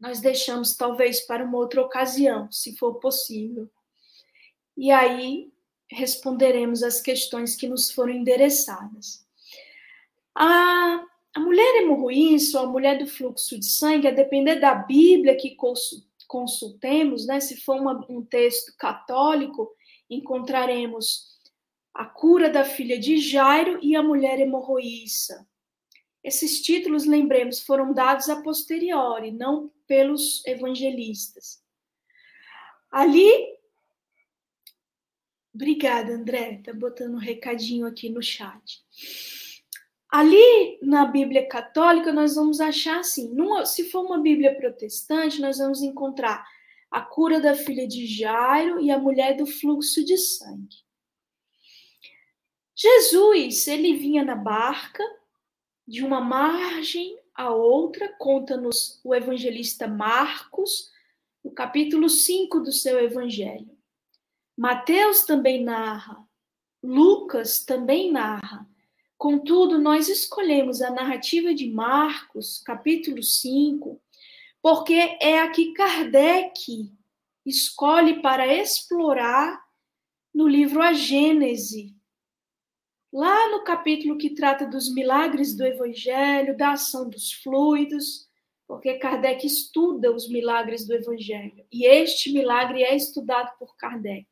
[0.00, 3.68] nós deixamos talvez para uma outra ocasião, se for possível.
[4.76, 5.52] E aí
[5.90, 9.26] responderemos as questões que nos foram endereçadas.
[10.34, 15.36] A, a mulher hemorroíça, ou a mulher do fluxo de sangue, a depender da Bíblia
[15.36, 15.54] que
[16.26, 17.38] consultemos, né?
[17.40, 19.70] se for uma, um texto católico,
[20.08, 21.28] encontraremos
[21.92, 25.46] a cura da filha de Jairo e a mulher hemorroíça.
[26.24, 31.60] Esses títulos, lembremos, foram dados a posteriori, não pelos evangelistas.
[32.92, 33.28] Ali.
[35.52, 38.84] Obrigada, André, tá botando um recadinho aqui no chat.
[40.08, 45.58] Ali na Bíblia católica, nós vamos achar assim: numa, se for uma Bíblia protestante, nós
[45.58, 46.46] vamos encontrar
[46.88, 50.84] a cura da filha de Jairo e a mulher do fluxo de sangue.
[52.76, 55.02] Jesus, ele vinha na barca
[55.84, 60.90] de uma margem a outra, conta-nos o evangelista Marcos,
[61.42, 63.74] no capítulo 5 do seu evangelho.
[64.54, 66.22] Mateus também narra,
[66.82, 68.68] Lucas também narra.
[69.16, 73.98] Contudo, nós escolhemos a narrativa de Marcos, capítulo 5,
[74.60, 76.92] porque é a que Kardec
[77.46, 79.58] escolhe para explorar
[80.34, 81.96] no livro A Gênese,
[83.12, 88.28] lá no capítulo que trata dos milagres do Evangelho, da ação dos fluidos,
[88.66, 91.66] porque Kardec estuda os milagres do Evangelho.
[91.72, 94.28] E este milagre é estudado por Kardec.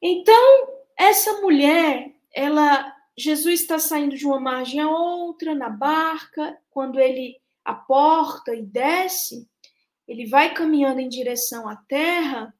[0.00, 7.00] Então, essa mulher, ela, Jesus está saindo de uma margem a outra na barca, quando
[7.00, 9.48] ele aporta e desce,
[10.06, 12.54] ele vai caminhando em direção à terra,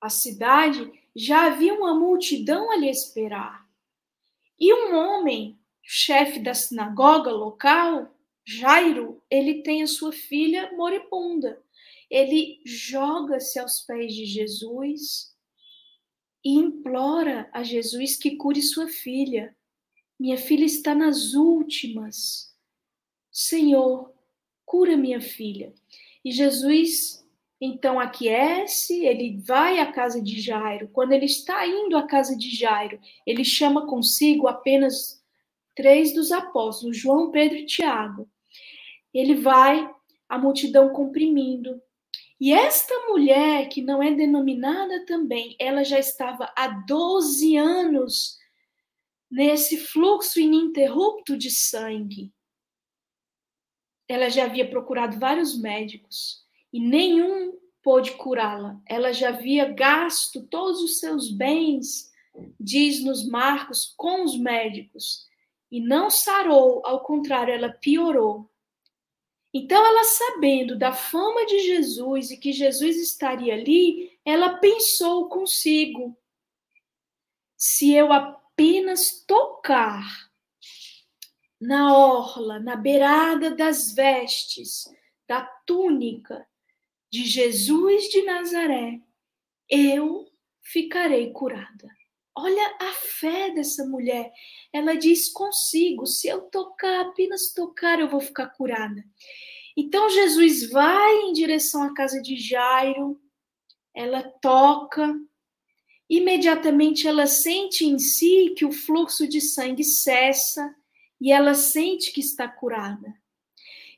[0.00, 3.66] à cidade, já havia uma multidão ali esperar.
[4.58, 11.62] E um homem, chefe da sinagoga local, Jairo, ele tem a sua filha moribunda.
[12.10, 15.34] Ele joga-se aos pés de Jesus
[16.44, 19.56] e implora a Jesus que cure sua filha.
[20.18, 22.54] Minha filha está nas últimas.
[23.30, 24.12] Senhor,
[24.64, 25.72] cura minha filha.
[26.24, 27.21] E Jesus
[27.64, 30.88] então aquece, ele vai à casa de Jairo.
[30.88, 35.22] Quando ele está indo à casa de Jairo, ele chama consigo apenas
[35.72, 38.28] três dos apóstolos, João, Pedro e Tiago.
[39.14, 39.88] Ele vai,
[40.28, 41.80] a multidão comprimindo.
[42.40, 48.38] E esta mulher, que não é denominada também, ela já estava há 12 anos
[49.30, 52.32] nesse fluxo ininterrupto de sangue.
[54.08, 56.41] Ela já havia procurado vários médicos
[56.72, 58.80] e nenhum pôde curá-la.
[58.86, 62.10] Ela já havia gasto todos os seus bens,
[62.58, 65.26] diz-nos Marcos, com os médicos,
[65.70, 68.48] e não sarou, ao contrário, ela piorou.
[69.54, 76.16] Então, ela sabendo da fama de Jesus e que Jesus estaria ali, ela pensou consigo:
[77.56, 80.30] se eu apenas tocar
[81.60, 84.84] na orla, na beirada das vestes,
[85.28, 86.46] da túnica,
[87.12, 88.98] de Jesus de Nazaré,
[89.68, 90.26] eu
[90.62, 91.86] ficarei curada.
[92.34, 94.32] Olha a fé dessa mulher.
[94.72, 99.04] Ela diz consigo: se eu tocar, apenas tocar, eu vou ficar curada.
[99.76, 103.20] Então Jesus vai em direção à casa de Jairo,
[103.94, 105.14] ela toca,
[106.08, 110.74] imediatamente ela sente em si que o fluxo de sangue cessa
[111.20, 113.14] e ela sente que está curada.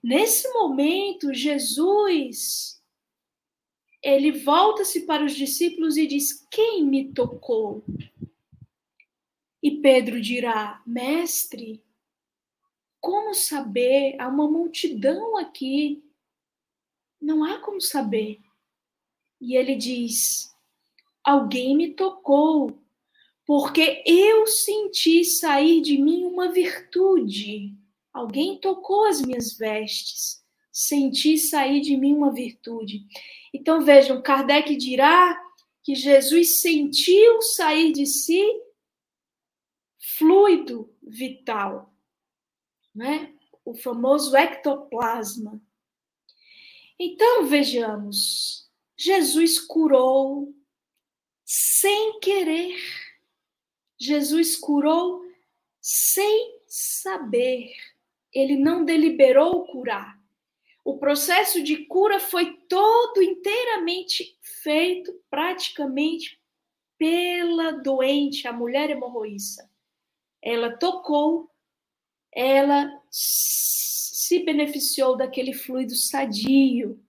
[0.03, 2.74] Nesse momento, Jesus
[4.05, 7.83] ele volta-se para os discípulos e diz: Quem me tocou?
[9.63, 11.83] E Pedro dirá: Mestre,
[13.01, 14.21] como saber?
[14.21, 16.05] Há uma multidão aqui.
[17.19, 18.43] Não há como saber.
[19.41, 20.55] E ele diz:
[21.25, 22.79] Alguém me tocou,
[23.47, 27.75] porque eu senti sair de mim uma virtude.
[28.13, 30.44] Alguém tocou as minhas vestes.
[30.77, 33.07] Senti sair de mim uma virtude.
[33.53, 35.41] Então vejam, Kardec dirá
[35.85, 38.43] que Jesus sentiu sair de si
[40.19, 41.95] fluido vital,
[42.93, 43.33] né?
[43.65, 45.63] o famoso ectoplasma.
[46.99, 50.53] Então vejamos, Jesus curou
[51.45, 52.77] sem querer.
[53.99, 55.23] Jesus curou
[55.81, 57.73] sem saber.
[58.33, 60.14] Ele não deliberou curar.
[60.85, 66.39] O processo de cura foi todo inteiramente feito praticamente
[66.99, 69.69] pela doente, a mulher hemorroíça.
[70.43, 71.51] Ela tocou,
[72.31, 77.03] ela se beneficiou daquele fluido sadio.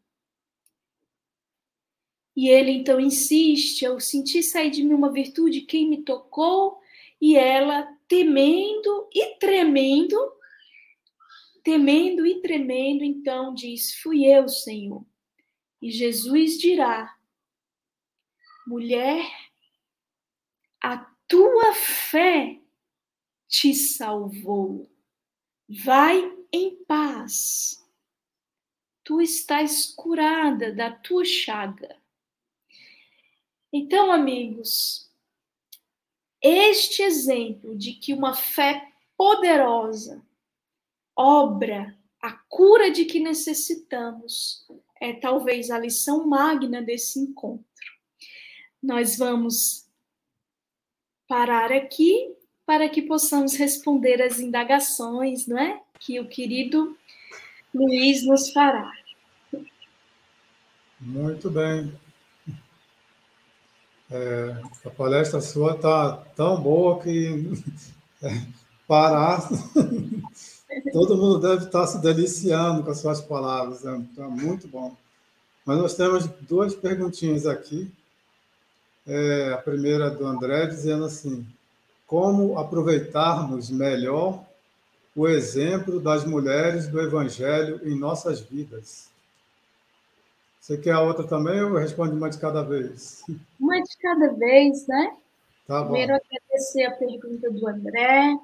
[2.34, 6.80] E ele então insiste: Eu senti sair de mim uma virtude, quem me tocou?
[7.19, 10.15] E ela, temendo e tremendo,
[11.66, 15.03] temendo e tremendo, então diz: Fui eu, Senhor.
[15.82, 17.18] E Jesus dirá:
[18.68, 19.26] Mulher,
[20.82, 20.97] a
[21.28, 22.61] tua fé
[23.47, 24.89] te salvou.
[25.68, 26.22] Vai
[26.53, 27.84] em paz.
[29.03, 31.99] Tu estás curada da tua chaga.
[33.74, 35.11] Então, amigos,
[36.41, 40.24] este exemplo de que uma fé poderosa
[41.16, 44.66] obra a cura de que necessitamos
[44.99, 47.66] é talvez a lição magna desse encontro.
[48.82, 49.86] Nós vamos
[51.28, 52.36] parar aqui
[52.66, 55.82] para que possamos responder as indagações, não é?
[55.99, 56.97] Que o querido
[57.74, 58.91] Luiz nos fará.
[60.99, 61.93] Muito bem.
[64.09, 67.51] É, a palestra sua está tão boa que
[68.24, 68.30] é,
[68.88, 69.47] parar,
[70.91, 74.95] todo mundo deve estar se deliciando com as suas palavras, é, é muito bom.
[75.65, 77.91] Mas nós temos duas perguntinhas aqui.
[79.07, 81.45] É, a primeira do André, dizendo assim:
[82.07, 84.43] como aproveitarmos melhor
[85.15, 89.09] o exemplo das mulheres do Evangelho em nossas vidas?
[90.59, 93.23] Você quer a outra também ou responde uma de cada vez?
[93.59, 95.15] Uma de cada vez, né?
[95.67, 95.91] Tá bom.
[95.91, 98.36] Primeiro, agradecer a pergunta do André.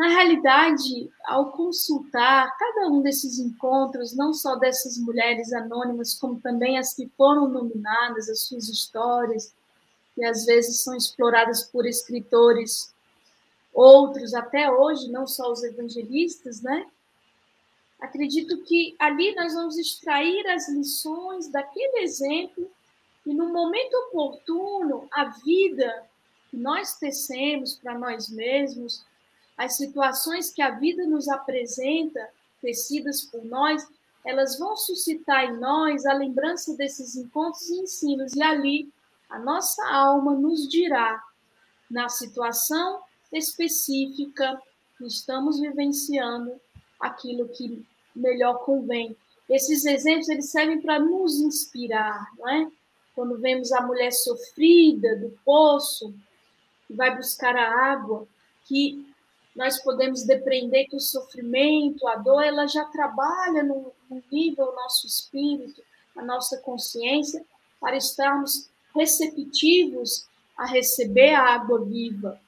[0.00, 6.78] Na realidade, ao consultar cada um desses encontros, não só dessas mulheres anônimas, como também
[6.78, 9.52] as que foram nominadas, as suas histórias,
[10.14, 12.94] que às vezes são exploradas por escritores,
[13.74, 16.86] outros até hoje, não só os evangelistas, né?
[18.00, 22.70] Acredito que ali nós vamos extrair as lições daquele exemplo
[23.26, 26.06] e no momento oportuno a vida
[26.50, 29.04] que nós tecemos para nós mesmos,
[29.60, 32.30] as situações que a vida nos apresenta,
[32.62, 33.86] tecidas por nós,
[34.24, 38.90] elas vão suscitar em nós a lembrança desses encontros e ensinos e ali
[39.28, 41.22] a nossa alma nos dirá,
[41.90, 44.58] na situação específica
[44.96, 46.58] que estamos vivenciando,
[46.98, 47.84] aquilo que
[48.16, 49.14] melhor convém.
[49.46, 52.72] Esses exemplos eles servem para nos inspirar, não é?
[53.14, 56.14] Quando vemos a mulher sofrida do poço,
[56.86, 58.26] que vai buscar a água,
[58.64, 59.09] que
[59.54, 65.06] nós podemos depreender que o sofrimento, a dor, ela já trabalha no, no nível nosso
[65.06, 65.82] espírito,
[66.16, 67.44] a nossa consciência,
[67.80, 72.40] para estarmos receptivos a receber a água viva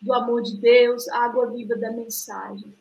[0.00, 2.72] do amor de Deus, a água viva da mensagem.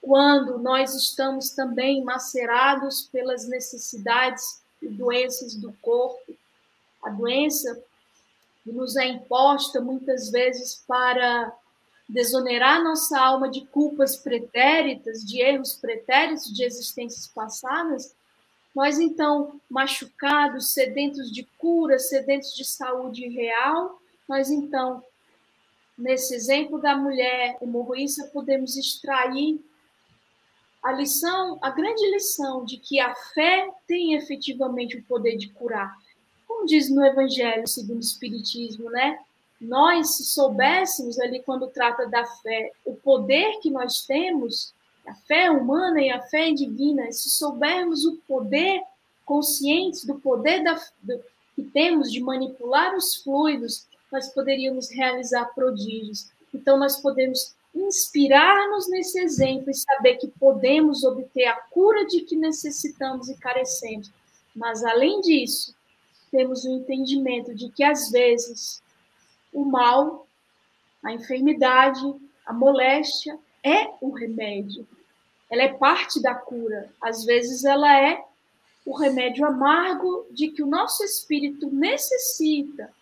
[0.00, 6.34] Quando nós estamos também macerados pelas necessidades e doenças do corpo,
[7.02, 7.82] a doença
[8.66, 11.52] nos é imposta muitas vezes para
[12.08, 18.14] desonerar nossa alma de culpas pretéritas, de erros pretéritos de existências passadas,
[18.74, 25.02] nós, então, machucados, sedentos de cura, sedentos de saúde real, nós, então,
[25.96, 29.64] nesse exemplo da mulher hemorroísta, podemos extrair
[30.82, 35.96] a lição, a grande lição de que a fé tem efetivamente o poder de curar.
[36.46, 39.18] Como diz no Evangelho segundo o Espiritismo, né?
[39.64, 44.74] Nós, se soubéssemos ali, quando trata da fé, o poder que nós temos,
[45.06, 48.82] a fé humana e a fé divina, se soubermos o poder,
[49.24, 51.18] conscientes do poder da, do,
[51.56, 56.28] que temos de manipular os fluidos, nós poderíamos realizar prodígios.
[56.52, 62.36] Então, nós podemos inspirar-nos nesse exemplo e saber que podemos obter a cura de que
[62.36, 64.10] necessitamos e carecemos.
[64.54, 65.74] Mas, além disso,
[66.30, 68.82] temos o entendimento de que, às vezes,
[69.54, 70.26] o mal,
[71.02, 72.02] a enfermidade,
[72.44, 74.86] a moléstia é o remédio
[75.54, 76.90] ela é parte da cura.
[77.00, 78.22] Às vezes ela é
[78.84, 82.92] o remédio amargo de que o nosso espírito necessita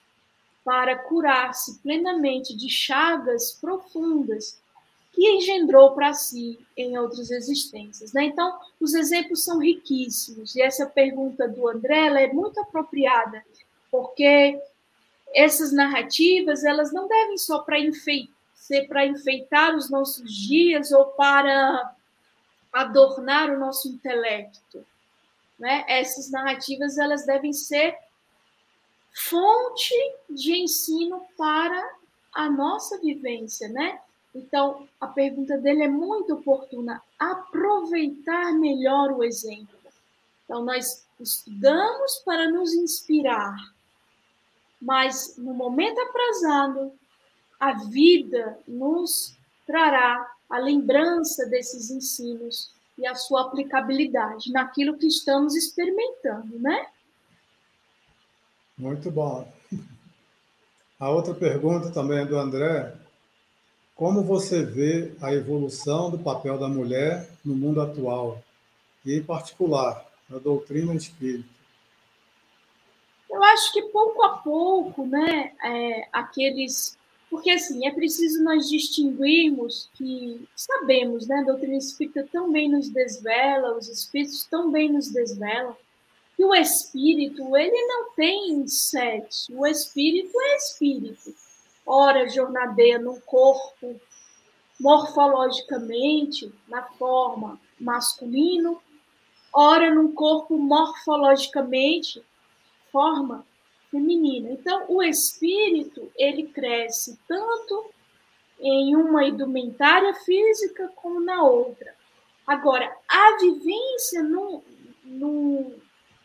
[0.64, 4.60] para curar-se plenamente de chagas profundas
[5.12, 8.12] que engendrou para si em outras existências.
[8.12, 8.24] Né?
[8.24, 13.44] Então, os exemplos são riquíssimos, e essa pergunta do André é muito apropriada,
[13.90, 14.58] porque
[15.34, 21.06] essas narrativas elas não devem só para enfeitar, ser para enfeitar os nossos dias ou
[21.06, 21.94] para
[22.72, 24.86] adornar o nosso intelecto.
[25.58, 25.84] Né?
[25.88, 27.96] Essas narrativas elas devem ser
[29.14, 29.94] fonte
[30.30, 31.96] de ensino para
[32.32, 34.00] a nossa vivência, né?
[34.34, 37.02] Então, a pergunta dele é muito oportuna.
[37.18, 39.78] Aproveitar melhor o exemplo.
[40.44, 43.54] Então, nós estudamos para nos inspirar,
[44.82, 46.92] mas no momento aprazado,
[47.58, 55.54] a vida nos trará a lembrança desses ensinos e a sua aplicabilidade naquilo que estamos
[55.54, 56.88] experimentando, né?
[58.76, 59.50] Muito bom.
[60.98, 62.92] A outra pergunta também é do André.
[63.94, 68.42] Como você vê a evolução do papel da mulher no mundo atual,
[69.04, 71.51] e em particular na doutrina espírita?
[73.42, 76.96] Eu acho que pouco a pouco, né, é, aqueles.
[77.28, 83.76] Porque, assim, é preciso nós distinguirmos que sabemos, né, a doutrina espírita também nos desvela,
[83.76, 85.76] os espíritos também nos desvelam,
[86.36, 91.34] que o espírito, ele não tem sexo, o espírito é espírito.
[91.84, 94.00] Ora, jornadeia no corpo,
[94.78, 98.80] morfologicamente, na forma masculino,
[99.52, 102.22] ora num corpo morfologicamente,
[102.92, 103.44] forma
[103.90, 104.50] feminina.
[104.50, 107.90] Então, o espírito, ele cresce tanto
[108.60, 111.94] em uma indumentária física como na outra.
[112.46, 114.62] Agora, a vivência no,
[115.04, 115.74] no,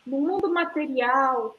[0.06, 1.58] no mundo material,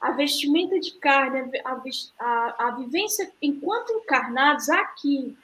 [0.00, 1.82] a vestimenta de carne, a,
[2.18, 5.36] a, a vivência enquanto encarnados aqui,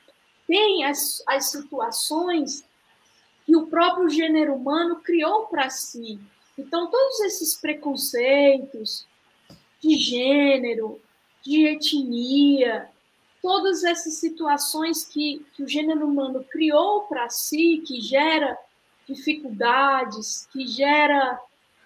[0.46, 2.64] tem as, as situações
[3.46, 6.20] que o próprio gênero humano criou para si.
[6.58, 9.06] Então, todos esses preconceitos
[9.80, 11.00] de gênero,
[11.42, 12.88] de etnia,
[13.40, 18.56] todas essas situações que, que o gênero humano criou para si, que gera
[19.06, 21.40] dificuldades, que gera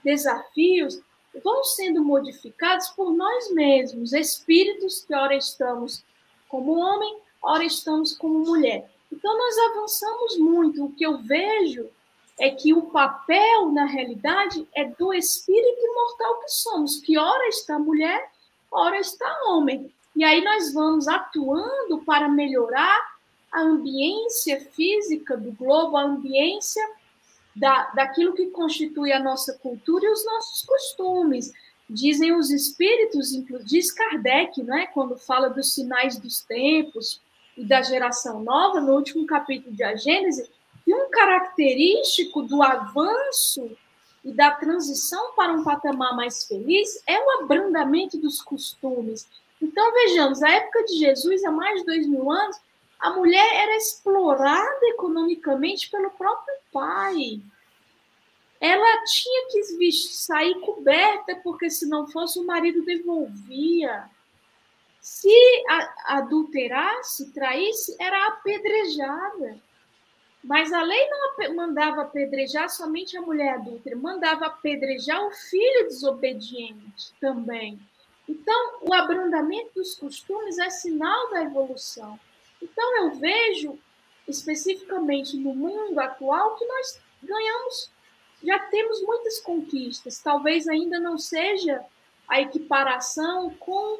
[0.04, 1.00] desafios
[1.42, 6.02] vão sendo modificados por nós mesmos, espíritos que ora estamos
[6.48, 8.90] como homem, ora estamos como mulher.
[9.12, 10.84] Então nós avançamos muito.
[10.84, 11.88] O que eu vejo
[12.39, 17.78] é que o papel, na realidade, é do espírito imortal que somos, que ora está
[17.78, 18.30] mulher,
[18.70, 19.91] ora está homem.
[20.14, 23.16] E aí nós vamos atuando para melhorar
[23.51, 26.87] a ambiência física do globo, a ambiência
[27.55, 31.53] da, daquilo que constitui a nossa cultura e os nossos costumes.
[31.89, 33.30] Dizem os espíritos,
[33.64, 37.20] diz Kardec, né, quando fala dos sinais dos tempos
[37.57, 40.51] e da geração nova, no último capítulo de A Gênese,
[40.87, 43.76] que um característico do avanço
[44.24, 49.28] e da transição para um patamar mais feliz é o abrandamento dos costumes.
[49.61, 52.57] Então, vejamos, a época de Jesus, há mais de dois mil anos,
[53.01, 57.41] a mulher era explorada economicamente pelo próprio pai.
[58.61, 64.09] Ela tinha que sair coberta, porque se não fosse, o marido devolvia.
[65.01, 65.64] Se
[66.07, 69.61] adulterasse, traísse, era apedrejada.
[70.47, 77.12] Mas a lei não mandava apedrejar somente a mulher adúltera, mandava apedrejar o filho desobediente
[77.20, 77.80] também.
[78.28, 82.18] Então, o abrandamento dos costumes é sinal da evolução.
[82.62, 83.76] Então, eu vejo,
[84.28, 87.90] especificamente no mundo atual, que nós ganhamos,
[88.40, 90.20] já temos muitas conquistas.
[90.20, 91.84] Talvez ainda não seja
[92.28, 93.99] a equiparação com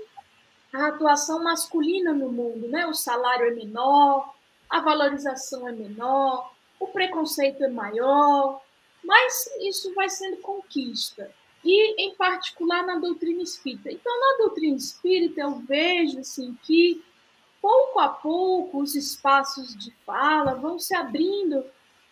[0.73, 2.87] a atuação masculina no mundo, né?
[2.87, 4.36] O salário é menor,
[4.69, 8.61] a valorização é menor, o preconceito é maior,
[9.05, 11.31] mas isso vai sendo conquista.
[11.65, 13.91] E, em particular, na doutrina espírita.
[13.91, 17.05] Então, na doutrina espírita, eu vejo assim, que
[17.61, 21.65] pouco a pouco os espaços de fala vão se abrindo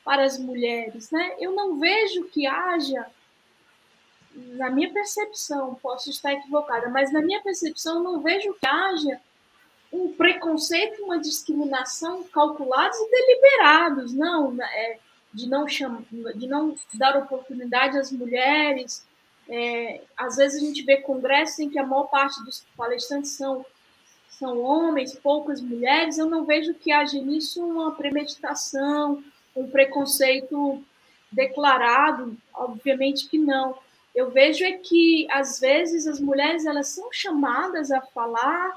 [0.05, 1.37] para as mulheres, né?
[1.39, 3.07] Eu não vejo que haja,
[4.35, 9.21] na minha percepção, posso estar equivocada, mas na minha percepção não vejo que haja
[9.95, 14.69] um preconceito, uma discriminação calculados e deliberados, não, né?
[14.75, 14.99] é,
[15.33, 19.07] de não de não dar oportunidade às mulheres.
[19.49, 23.65] É, às vezes a gente vê congressos em que a maior parte dos palestrantes são
[24.29, 29.23] são homens, poucas mulheres, eu não vejo que haja nisso uma premeditação,
[29.55, 30.83] um preconceito
[31.31, 33.79] declarado, obviamente que não.
[34.13, 38.77] Eu vejo é que às vezes as mulheres elas são chamadas a falar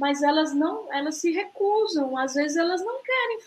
[0.00, 3.38] mas elas não, elas se recusam, às vezes elas não querem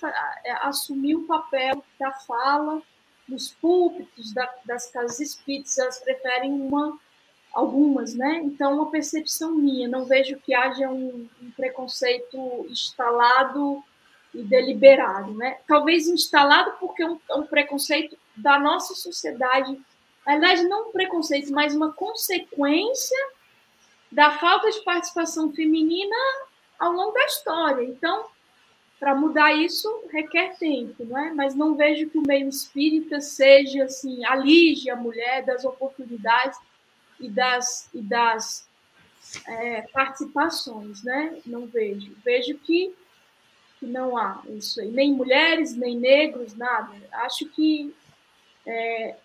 [0.45, 2.79] é, assumir o papel da fala
[3.27, 6.95] nos púlpitos da, das casas espíritas, elas preferem uma
[7.51, 8.41] algumas, né?
[8.43, 13.83] Então, uma percepção minha, não vejo que haja um, um preconceito instalado
[14.31, 15.57] e deliberado, né?
[15.67, 19.79] Talvez instalado porque é um, é um preconceito da nossa sociedade,
[20.23, 23.17] na verdade, não um preconceito, mas uma consequência
[24.13, 26.15] da falta de participação feminina
[26.79, 27.83] ao longo da história.
[27.83, 28.27] Então,
[28.99, 31.33] para mudar isso requer tempo, não é?
[31.33, 36.59] Mas não vejo que o meio espírita seja assim, alige a mulher das oportunidades
[37.19, 38.69] e das, e das
[39.47, 41.39] é, participações, né?
[41.43, 42.15] Não vejo.
[42.23, 42.93] Vejo que,
[43.79, 46.93] que não há isso aí, nem mulheres, nem negros, nada.
[47.13, 47.93] Acho que
[48.63, 49.15] é,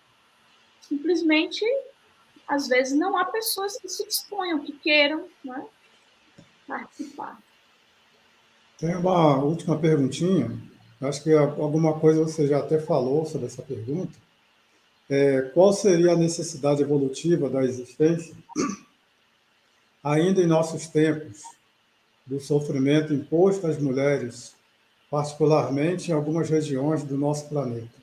[0.81, 1.63] simplesmente
[2.49, 5.65] às vezes não há pessoas que se disponham, que queiram né,
[6.67, 7.39] participar.
[8.79, 10.51] Tem uma última perguntinha.
[10.99, 14.17] Acho que alguma coisa você já até falou sobre essa pergunta.
[15.07, 18.35] É, qual seria a necessidade evolutiva da existência,
[20.03, 21.41] ainda em nossos tempos,
[22.25, 24.55] do sofrimento imposto às mulheres,
[25.09, 27.99] particularmente em algumas regiões do nosso planeta?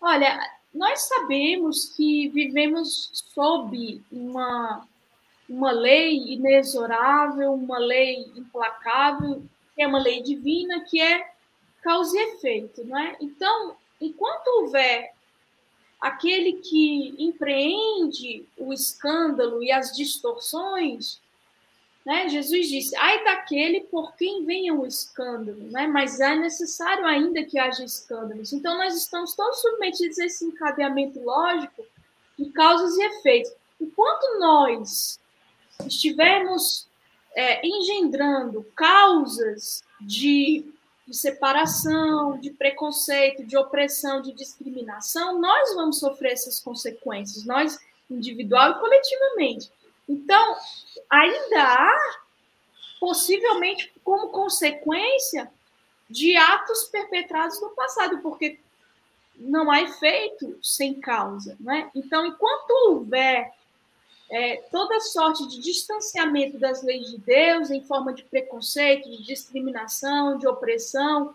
[0.00, 0.38] Olha,
[0.74, 4.86] nós sabemos que vivemos sob uma,
[5.48, 9.42] uma lei inexorável, uma lei implacável,
[9.74, 11.30] que é uma lei divina, que é
[11.80, 13.16] causa e efeito, não é?
[13.20, 15.12] Então, enquanto houver
[16.00, 21.20] aquele que empreende o escândalo e as distorções,
[22.04, 22.28] né?
[22.28, 25.86] Jesus disse: ai daquele por quem venha o escândalo, né?
[25.86, 28.52] mas é necessário ainda que haja escândalos.
[28.52, 31.84] Então, nós estamos todos submetidos a esse encadeamento lógico
[32.38, 33.52] de causas e efeitos.
[33.80, 35.18] Enquanto nós
[35.86, 36.88] estivermos
[37.34, 40.64] é, engendrando causas de,
[41.06, 47.78] de separação, de preconceito, de opressão, de discriminação, nós vamos sofrer essas consequências, nós
[48.10, 49.70] individual e coletivamente.
[50.08, 50.56] Então,
[51.08, 52.16] ainda há,
[53.00, 55.50] possivelmente como consequência
[56.08, 58.58] de atos perpetrados no passado, porque
[59.36, 61.56] não há efeito sem causa.
[61.58, 61.90] Né?
[61.94, 63.52] Então, enquanto houver
[64.30, 70.38] é, toda sorte de distanciamento das leis de Deus em forma de preconceito, de discriminação,
[70.38, 71.34] de opressão,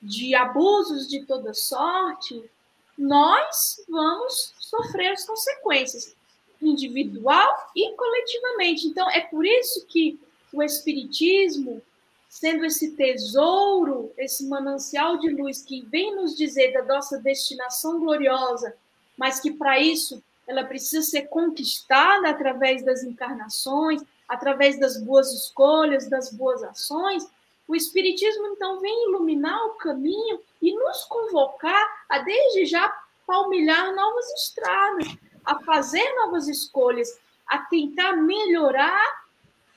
[0.00, 2.50] de abusos de toda sorte,
[2.96, 6.16] nós vamos sofrer as consequências
[6.60, 8.86] individual e coletivamente.
[8.86, 10.18] Então, é por isso que
[10.52, 11.82] o Espiritismo,
[12.28, 18.74] sendo esse tesouro, esse manancial de luz que vem nos dizer da nossa destinação gloriosa,
[19.16, 26.08] mas que para isso ela precisa ser conquistada através das encarnações, através das boas escolhas,
[26.08, 27.26] das boas ações.
[27.66, 32.88] O Espiritismo, então, vem iluminar o caminho e nos convocar a, desde já,
[33.26, 35.08] palmilhar novas estradas,
[35.48, 39.24] a fazer novas escolhas, a tentar melhorar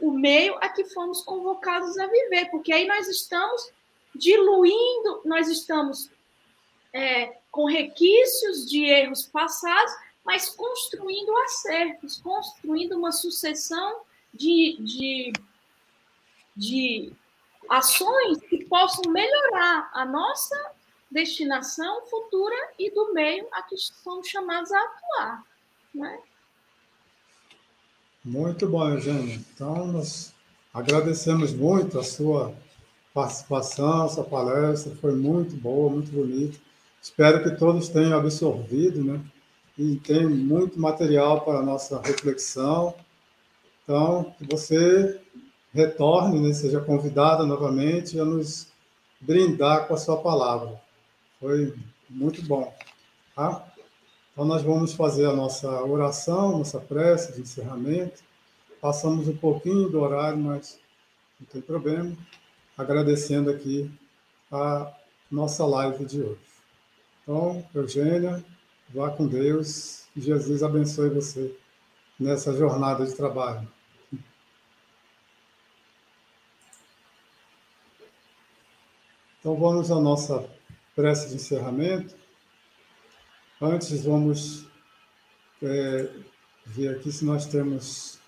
[0.02, 3.72] o meio a que fomos convocados a viver, porque aí nós estamos
[4.14, 6.12] diluindo, nós estamos
[6.92, 9.94] é, com requisitos de erros passados,
[10.26, 14.02] mas construindo acertos, construindo uma sucessão
[14.34, 15.34] de, de,
[16.54, 17.14] de
[17.70, 20.74] ações que possam melhorar a nossa
[21.10, 25.51] destinação futura e do meio a que somos chamados a atuar.
[25.94, 26.20] Né?
[28.24, 29.36] Muito bom, Eugênia.
[29.54, 30.34] Então, nós
[30.74, 32.54] agradecemos muito a sua
[33.14, 36.58] participação, a sua palestra, foi muito boa, muito bonita.
[37.02, 39.20] Espero que todos tenham absorvido, né?
[39.78, 42.94] E tem muito material para a nossa reflexão.
[43.84, 45.20] Então, que você
[45.74, 46.54] retorne, né?
[46.54, 48.68] seja convidada novamente a nos
[49.20, 50.80] brindar com a sua palavra.
[51.40, 51.74] Foi
[52.10, 52.74] muito bom.
[53.36, 53.71] Tá?
[54.32, 58.24] Então, nós vamos fazer a nossa oração, nossa prece de encerramento.
[58.80, 60.80] Passamos um pouquinho do horário, mas
[61.40, 62.16] não tem problema.
[62.78, 63.92] Agradecendo aqui
[64.50, 64.92] a
[65.30, 66.40] nossa live de hoje.
[67.22, 68.44] Então, Eugênia,
[68.90, 71.56] vá com Deus e Jesus abençoe você
[72.20, 73.68] nessa jornada de trabalho.
[79.40, 80.48] Então, vamos à nossa
[80.96, 82.21] prece de encerramento.
[83.64, 84.66] Antes, vamos
[85.62, 86.10] é,
[86.66, 88.20] ver aqui se nós temos.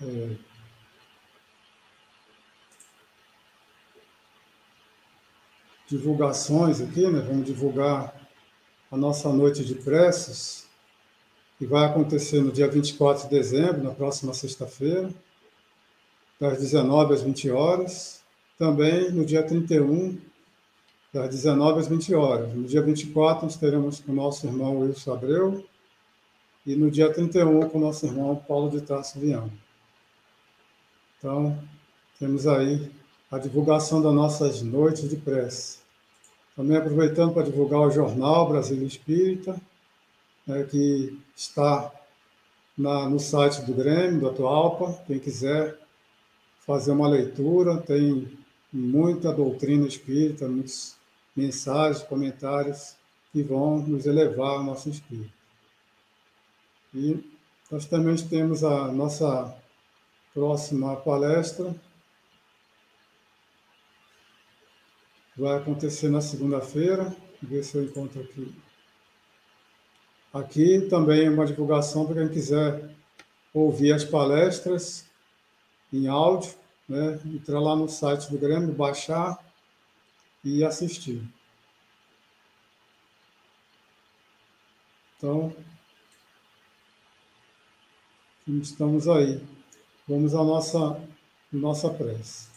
[0.00, 0.36] É,
[5.86, 7.20] divulgações aqui, né?
[7.20, 8.12] Vamos divulgar
[8.90, 10.66] a nossa noite de preces.
[11.56, 15.08] que vai acontecer no dia 24 de dezembro, na próxima sexta-feira,
[16.40, 18.24] das 19 às 20 horas.
[18.58, 20.18] Também no dia 31,
[21.12, 22.54] das 19 às 20 horas.
[22.54, 25.64] No dia 24, nós teremos com o nosso irmão Wilson Abreu,
[26.64, 29.50] e no dia 31, com o nosso irmão Paulo de Tarso Viana.
[31.18, 31.58] Então,
[32.18, 32.90] temos aí
[33.30, 35.78] a divulgação das nossas noites de prece.
[36.56, 39.60] Também aproveitando para divulgar o jornal Brasília Espírita,
[40.46, 41.90] né, que está
[42.76, 44.92] na, no site do Grêmio, do Atualpa.
[45.06, 45.78] Quem quiser
[46.66, 48.38] fazer uma leitura, tem
[48.72, 50.96] muita doutrina espírita, muitas
[51.34, 52.96] mensagens, comentários
[53.32, 55.32] que vão nos elevar ao nosso espírito.
[56.94, 57.24] E
[57.70, 59.56] nós também temos a nossa
[60.34, 61.74] próxima palestra,
[65.36, 68.54] vai acontecer na segunda-feira, ver se eu encontro aqui.
[70.32, 72.90] Aqui também é uma divulgação para quem quiser
[73.52, 75.06] ouvir as palestras
[75.92, 76.54] em áudio,
[76.88, 77.18] né?
[77.26, 79.41] entrar lá no site do Grêmio, baixar
[80.44, 81.22] e assistir.
[85.16, 85.54] Então,
[88.46, 89.40] estamos aí.
[90.08, 91.00] Vamos à nossa,
[91.52, 92.50] nossa prece.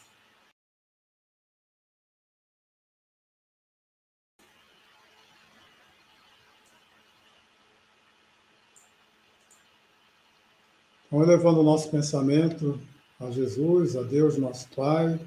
[11.15, 12.81] Então, elevando o nosso pensamento
[13.19, 15.19] a Jesus, a Deus, nosso Pai,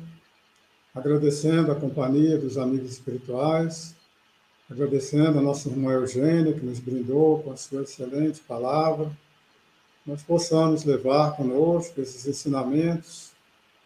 [0.98, 3.94] agradecendo a companhia dos amigos espirituais,
[4.68, 9.10] agradecendo a nossa irmã Eugênia, que nos brindou com a sua excelente palavra,
[10.04, 13.30] nós possamos levar conosco esses ensinamentos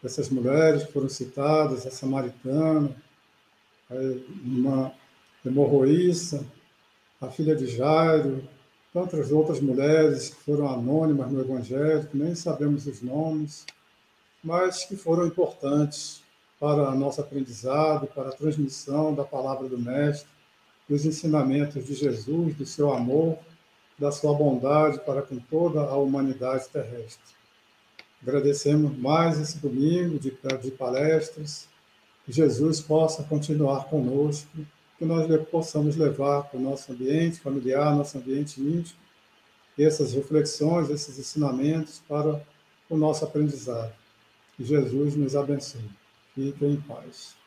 [0.01, 2.95] dessas mulheres que foram citadas, a samaritana,
[3.89, 4.91] a irmã
[5.45, 6.43] hemorroíça,
[7.21, 8.43] a filha de Jairo,
[8.91, 13.65] tantas outras mulheres que foram anônimas no Evangelho, que nem sabemos os nomes,
[14.43, 16.22] mas que foram importantes
[16.63, 20.29] para nosso aprendizado, para a transmissão da palavra do Mestre,
[20.87, 23.37] dos ensinamentos de Jesus, do seu amor,
[23.99, 27.35] da sua bondade para com toda a humanidade terrestre.
[28.21, 31.67] Agradecemos mais esse domingo de, de palestras,
[32.25, 34.65] que Jesus possa continuar conosco,
[34.97, 38.97] que nós possamos levar para o nosso ambiente familiar, nosso ambiente íntimo,
[39.77, 42.41] essas reflexões, esses ensinamentos para
[42.89, 43.93] o nosso aprendizado.
[44.55, 46.02] Que Jesus nos abençoe.
[46.35, 47.42] Fiquem em paz.